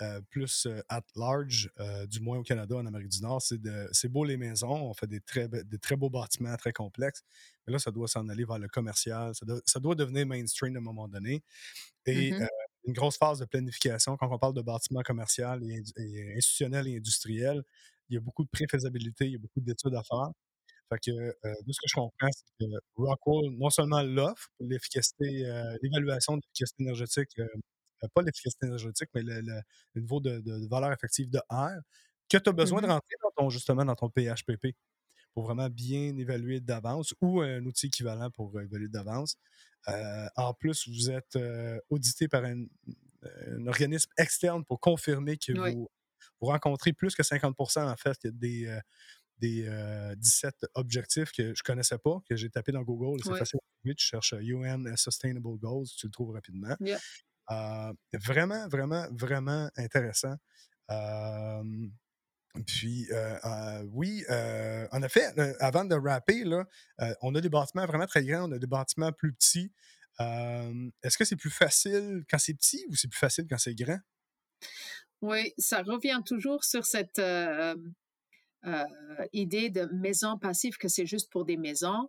[0.01, 1.71] euh, plus euh, at large,
[2.09, 5.21] du moins au Canada, en Amérique du Nord, c'est beau les maisons, on fait des
[5.21, 7.23] très, des très beaux bâtiments très complexes,
[7.67, 10.77] mais là, ça doit s'en aller vers le commercial, ça doit, ça doit, devenir mainstream
[10.77, 11.43] à un moment donné.
[12.07, 12.47] Et mmh
[12.89, 17.63] une grosse phase de planification, quand on parle de bâtiments commercial et, institutionnel et industriel,
[18.09, 20.31] il y a beaucoup de préfaisabilité, il y a beaucoup d'études à faire.
[20.89, 21.33] Fait que, euh,
[21.67, 26.41] de ce que je comprends, c'est que Rockwell, non seulement l'offre, l'efficacité, euh, l'évaluation de
[26.41, 29.61] l'efficacité énergétique, euh, pas l'efficacité énergétique, mais le,
[29.97, 31.73] niveau de, valeur effective de R,
[32.31, 34.75] que tu as besoin de mmh rentrer dans ton, justement dans ton PHPP
[35.35, 39.37] pour vraiment bien évaluer d'avance ou un outil équivalent pour évaluer d'avance.
[40.37, 41.39] en plus, vous êtes
[41.91, 42.65] audité par un,
[43.67, 45.89] organisme externe pour confirmer que vous,
[46.41, 48.79] rencontrez plus que 50% en fait des,
[49.39, 49.69] des
[50.17, 53.21] 17 objectifs que je ne connaissais pas, que j'ai tapé dans Google.
[53.25, 53.59] C'est facile.
[53.85, 56.77] Tu cherches UN Sustainable Goals, tu le trouves rapidement.
[58.13, 60.37] vraiment, vraiment, vraiment intéressant.
[62.67, 63.09] Puis,
[63.93, 65.27] oui, en effet,
[65.61, 66.67] avant de rapper, là,
[67.23, 69.73] on a des bâtiments vraiment très grands, on a des bâtiments plus petits.
[70.19, 73.99] Est-ce que c'est plus facile quand c'est petit ou c'est plus facile quand c'est grand?
[75.21, 77.21] Oui, ça revient toujours sur cette
[79.33, 82.09] idée de maison passive, que c'est juste pour des maisons.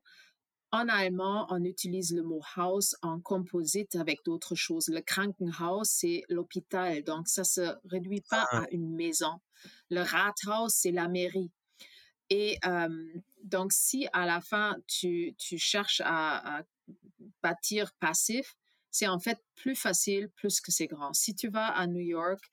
[0.72, 4.88] En allemand, on utilise le mot Haus en composite avec d'autres choses.
[4.88, 8.60] Le Krankenhaus, c'est l'hôpital, donc ça se réduit pas ah.
[8.60, 9.40] à une maison.
[9.90, 11.52] Le Rathaus, c'est la mairie.
[12.30, 12.60] Et
[13.44, 16.64] donc, si à la fin, tu, tu cherches à,
[17.44, 18.56] bâtir passif,
[18.92, 21.14] c'est en fait plus facile plus que c'est grand.
[21.14, 22.44] Si tu vas à New York,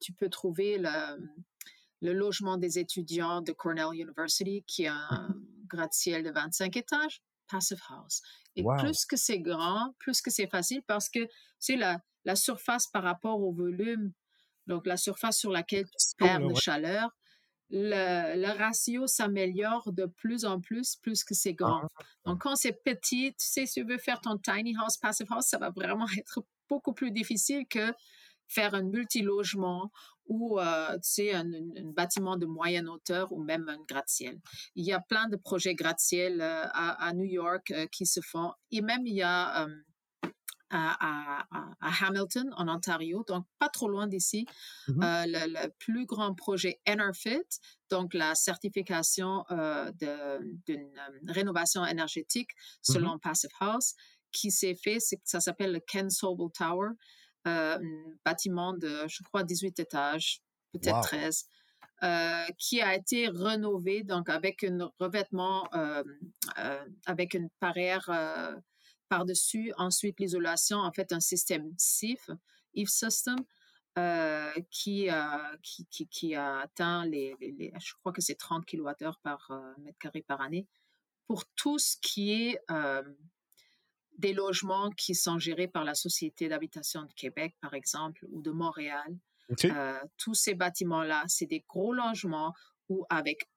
[0.00, 0.88] tu peux trouver le,
[2.00, 5.34] le logement des étudiants de Cornell University, qui a un
[5.66, 8.22] gratte-ciel de 25 étages, Passive House.
[8.56, 11.20] Et plus que c'est grand, plus que c'est facile parce que
[11.58, 14.12] c'est la, la surface par rapport au volume,
[14.66, 17.10] donc la surface sur laquelle tu perds de chaleur,
[17.70, 21.82] le, le ratio s'améliore de plus en plus, plus que c'est grand.
[21.82, 22.04] Ah.
[22.24, 25.46] Donc, quand c'est petit, tu sais, si tu veux faire ton tiny house, passive house,
[25.46, 27.92] ça va vraiment être beaucoup plus difficile que
[28.46, 29.90] faire un multilogement
[30.28, 31.50] ou euh, tu sais, un,
[31.96, 34.38] bâtiment de moyenne hauteur ou même un gratte-ciel.
[34.74, 38.52] Il y a plein de projets gratte-ciel euh, à, New York euh, qui se font.
[38.70, 39.66] Et même il y a
[40.70, 41.46] à,
[41.80, 44.44] Hamilton, en Ontario, donc pas trop loin d'ici,
[44.88, 47.48] mmh le, plus grand projet Enerfit,
[47.90, 49.44] donc la certification
[49.98, 53.94] d'une rénovation énergétique mmh selon Passive House,
[54.30, 56.90] qui s'est fait, ça s'appelle le Ken Sobel Tower.
[57.46, 61.46] Euh, un bâtiment de, je crois, 18 étages, peut-être 13.
[62.04, 66.04] Euh, qui a été rénové donc avec un revêtement, euh,
[67.06, 68.08] avec une barrière
[69.08, 69.72] par-dessus.
[69.76, 72.30] Ensuite, l'isolation, en fait, un système SIF,
[72.74, 73.36] IF System,
[74.70, 75.08] qui,
[75.62, 80.22] qui, qui, qui, a atteint les, je crois que c'est 30 kWh par mètre carré
[80.22, 80.68] par année.
[81.26, 82.60] Pour tout ce qui est
[84.18, 88.50] des logements qui sont gérés par la Société d'habitation de Québec, par exemple, ou de
[88.50, 89.16] Montréal.
[89.64, 92.52] Euh, tous ces bâtiments-là, c'est des gros logements
[92.88, 93.48] où avec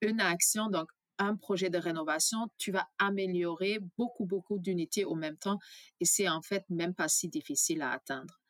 [0.00, 0.88] une action, donc
[1.18, 5.58] un projet de rénovation, tu vas améliorer beaucoup, beaucoup d'unités au même temps
[6.00, 8.40] et c'est en fait même pas si difficile à atteindre.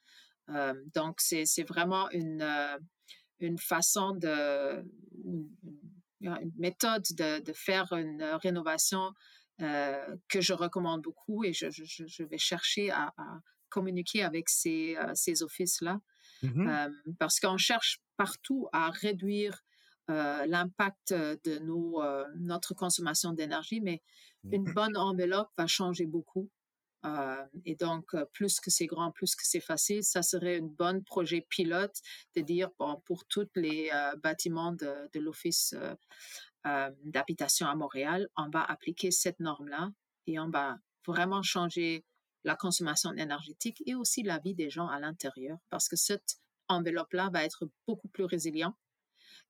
[0.50, 2.78] Euh, donc, c'est vraiment une, euh,
[3.40, 4.84] une façon de,
[5.24, 5.48] une,
[6.20, 9.12] une méthode de, de, faire une rénovation
[9.61, 13.12] euh, que je recommande beaucoup et je, je, vais chercher à,
[13.68, 16.00] communiquer avec ces, euh, ces offices-là
[16.42, 19.62] mmh euh, parce qu'on cherche partout à réduire
[20.09, 22.03] l'impact de nos,
[22.36, 24.03] notre consommation d'énergie, mais
[24.50, 26.50] une bonne enveloppe va changer beaucoup.
[27.64, 31.46] et donc, plus que c'est grand, plus que c'est facile, ça serait un bon projet
[31.48, 31.96] pilote
[32.36, 33.90] de dire, bon, pour tous les
[34.22, 35.74] bâtiments de, de l'Office
[36.64, 39.90] d'habitation à Montréal, on va appliquer cette norme-là
[40.26, 42.04] et on va vraiment changer
[42.44, 46.36] la consommation énergétique et aussi la vie des gens à l'intérieur parce que cette
[46.68, 48.76] enveloppe-là va être beaucoup plus résiliente.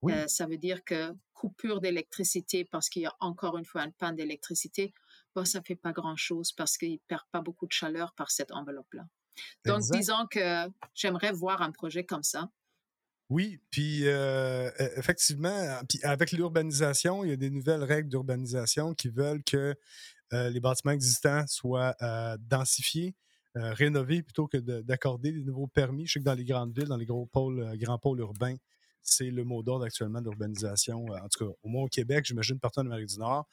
[0.04, 3.92] Euh, ça veut dire que coupure d'électricité parce qu'il y a encore une fois une
[3.92, 4.92] panne d'électricité,
[5.34, 8.30] bon, ça ne fait pas grand-chose parce qu'il ne perd pas beaucoup de chaleur par
[8.30, 9.06] cette enveloppe-là.
[9.64, 12.50] Donc, disons que j'aimerais voir un projet comme ça.
[13.30, 18.94] Oui, puis euh, e, effectivement, puis avec l'urbanisation, il y a des nouvelles règles d'urbanisation
[18.94, 19.74] qui veulent que
[20.34, 23.14] euh, les bâtiments existants soient euh, densifiés,
[23.54, 26.06] rénovés plutôt que d'accorder des nouveaux permis.
[26.06, 28.56] Je sais que dans les grandes villes, dans les gros pôles, grands pôles urbains,
[29.02, 32.58] c'est le mot d'ordre actuellement de l'urbanisation, en tout cas au moins au Québec, j'imagine
[32.58, 33.46] partout en Amérique du Nord.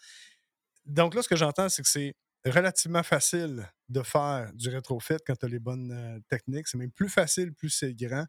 [0.85, 2.15] Donc là, ce que j'entends, c'est que c'est
[2.45, 6.67] relativement facile de faire du rétrofit quand tu as les bonnes techniques.
[6.67, 8.25] C'est même plus facile, plus c'est grand.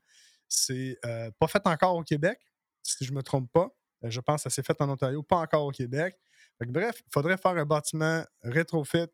[0.51, 0.99] C'est
[1.39, 2.39] pas fait encore au Québec,
[2.83, 3.71] si je ne me trompe pas.
[4.03, 6.19] je pense que ça s'est fait en Ontario, pas encore au Québec
[6.69, 9.07] bref, il faudrait faire un bâtiment rétrofit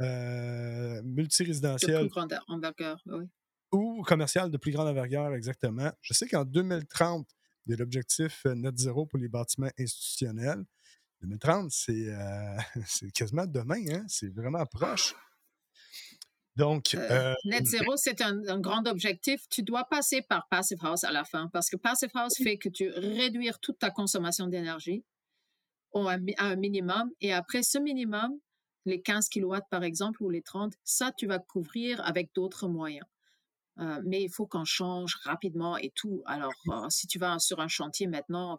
[0.00, 1.94] euh, multirésidentiel.
[1.94, 3.24] De plus grande envergure, oui.
[3.72, 5.90] Ou commercial de plus grande envergure, exactement.
[6.00, 7.28] Je sais qu'en 2030,
[7.66, 10.64] il y a l'objectif euh, net zéro pour les bâtiments institutionnels.
[11.22, 12.56] 2030, euh,
[12.86, 14.04] c'est quasiment demain, hein?
[14.08, 15.14] c'est vraiment proche.
[16.56, 19.42] Donc, euh, net zéro, c'est un, un, grand objectif.
[19.50, 22.70] Tu dois passer par Passive House à la fin parce que Passive House fait que
[22.70, 25.04] tu réduire toute ta consommation d'énergie
[26.04, 27.10] un, un minimum.
[27.20, 28.38] Et après ce minimum,
[28.84, 33.06] les 15 kW par exemple ou les 30, ça, tu vas couvrir avec d'autres moyens.
[33.78, 36.22] Euh, mais il faut qu'on change rapidement et tout.
[36.26, 38.58] Alors, euh, si tu vas sur un chantier maintenant,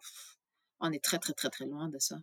[0.80, 2.16] on est très, très, très, très loin de ça.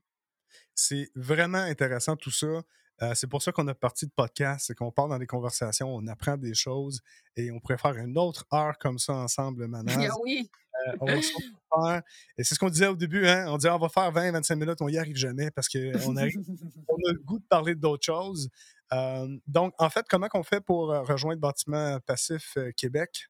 [0.73, 2.63] C'est vraiment intéressant tout ça.
[3.01, 5.93] Euh, c'est pour ça qu'on a parti de podcast, c'est qu'on part dans des conversations,
[5.93, 7.01] on apprend des choses
[7.35, 9.93] et on pourrait faire une autre heure comme ça ensemble maintenant.
[10.23, 10.49] oui.
[10.87, 12.01] Euh, on va faire.
[12.37, 13.45] Et c'est ce qu'on disait au début, hein?
[13.47, 16.25] On disait on va faire 20-25 minutes, on n'y arrive jamais parce qu'on on a
[16.25, 18.49] le goût de parler d'autres choses.
[18.93, 23.29] Euh, donc, en fait, comment on fait pour rejoindre Bâtiment Passif Québec?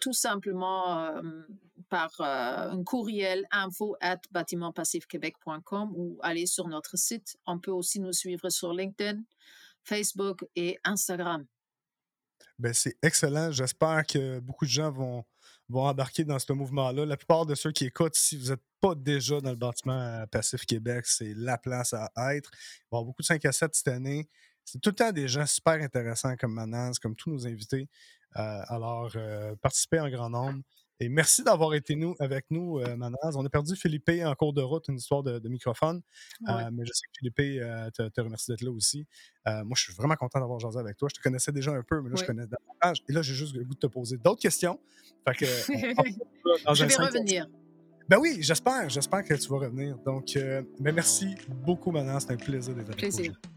[0.00, 1.14] Tout simplement
[1.88, 7.36] par un courriel info at bâtimentpassifquebec.com ou aller sur notre site.
[7.46, 9.22] On peut aussi nous suivre sur LinkedIn,
[9.84, 11.46] Facebook et Instagram.
[12.58, 13.50] Ben, c'est excellent.
[13.52, 15.24] J'espère que beaucoup de gens vont,
[15.68, 17.06] vont embarquer dans ce mouvement-là.
[17.06, 20.66] La plupart de ceux qui écoutent, si vous n'êtes pas déjà dans le bâtiment Passif
[20.66, 22.50] Québec, c'est la place à être.
[22.52, 24.28] Il va y avoir beaucoup de 5 à 7 cette année.
[24.64, 27.88] C'est tout le temps des gens super intéressants comme Manaz, comme tous nos invités.
[28.36, 30.60] Euh, alors, euh, participez en grand nombre.
[31.02, 33.34] Et merci d'avoir été nous, avec nous, euh, Manaz.
[33.34, 36.02] On a perdu Philippe en cours de route, une histoire de, microphone.
[36.46, 37.36] mais je sais que Philippe
[37.94, 39.06] te, te remercie d'être là aussi.
[39.46, 41.08] moi, je suis vraiment content d'avoir jasé avec toi.
[41.10, 43.02] Je te connaissais déjà un peu, mais là, je connais davantage.
[43.08, 44.78] Et là, j'ai juste le goût de te poser d'autres questions.
[45.26, 45.46] Fait que,
[46.74, 47.46] je vais revenir.
[48.06, 48.90] Ben oui, j'espère.
[48.90, 49.96] J'espère que tu vas revenir.
[50.04, 52.20] Donc, ben merci beaucoup, Manaz.
[52.20, 53.50] C'était un plaisir d'être avec toi.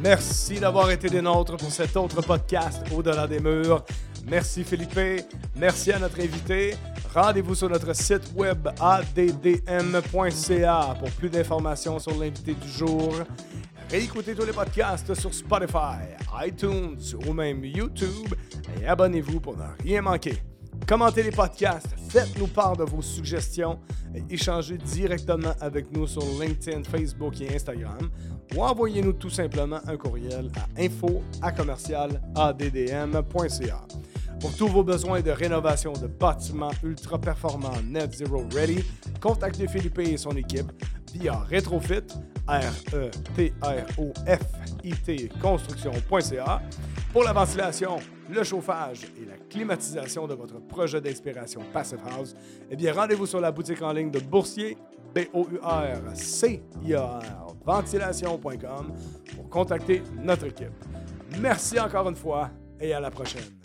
[0.00, 3.84] Merci d'avoir été des nôtres pour cet autre podcast Au-delà des murs.
[4.26, 5.24] Merci Philippe,
[5.56, 6.76] merci à notre invité.
[7.12, 9.96] Rendez-vous sur notre site web addm.ca
[11.00, 13.14] pour plus d'informations sur l'invité du jour.
[13.90, 16.14] Réécoutez tous les podcasts sur Spotify,
[16.46, 18.34] iTunes ou même YouTube
[18.80, 20.42] et abonnez-vous pour ne rien manquer.
[20.86, 23.78] Commentez les podcasts, faites-nous part de vos suggestions
[24.14, 28.10] et échangez directement avec nous sur LinkedIn, Facebook et Instagram.
[28.56, 31.22] Ou envoyez-nous tout simplement un courriel à info
[34.40, 38.84] Pour tous vos besoins de rénovation de bâtiments ultra performants Net Zero Ready,
[39.20, 40.70] contactez Philippe et son équipe
[41.12, 42.06] via Retrofit,
[42.46, 43.50] R-E-T-R-O-F-I-T,
[45.42, 46.62] construction.ca
[47.12, 47.96] pour la ventilation,
[48.30, 52.36] le chauffage et la climatisation de votre projet d'inspiration Passive House.
[52.70, 54.76] Eh bien, rendez-vous sur la boutique en ligne de Boursier,
[55.14, 55.46] B-O-U-R-C-I-A-R,
[57.64, 58.92] ventilation.com
[59.34, 60.70] pour contacter notre équipe.
[61.40, 63.57] Merci encore une fois et à la prochaine.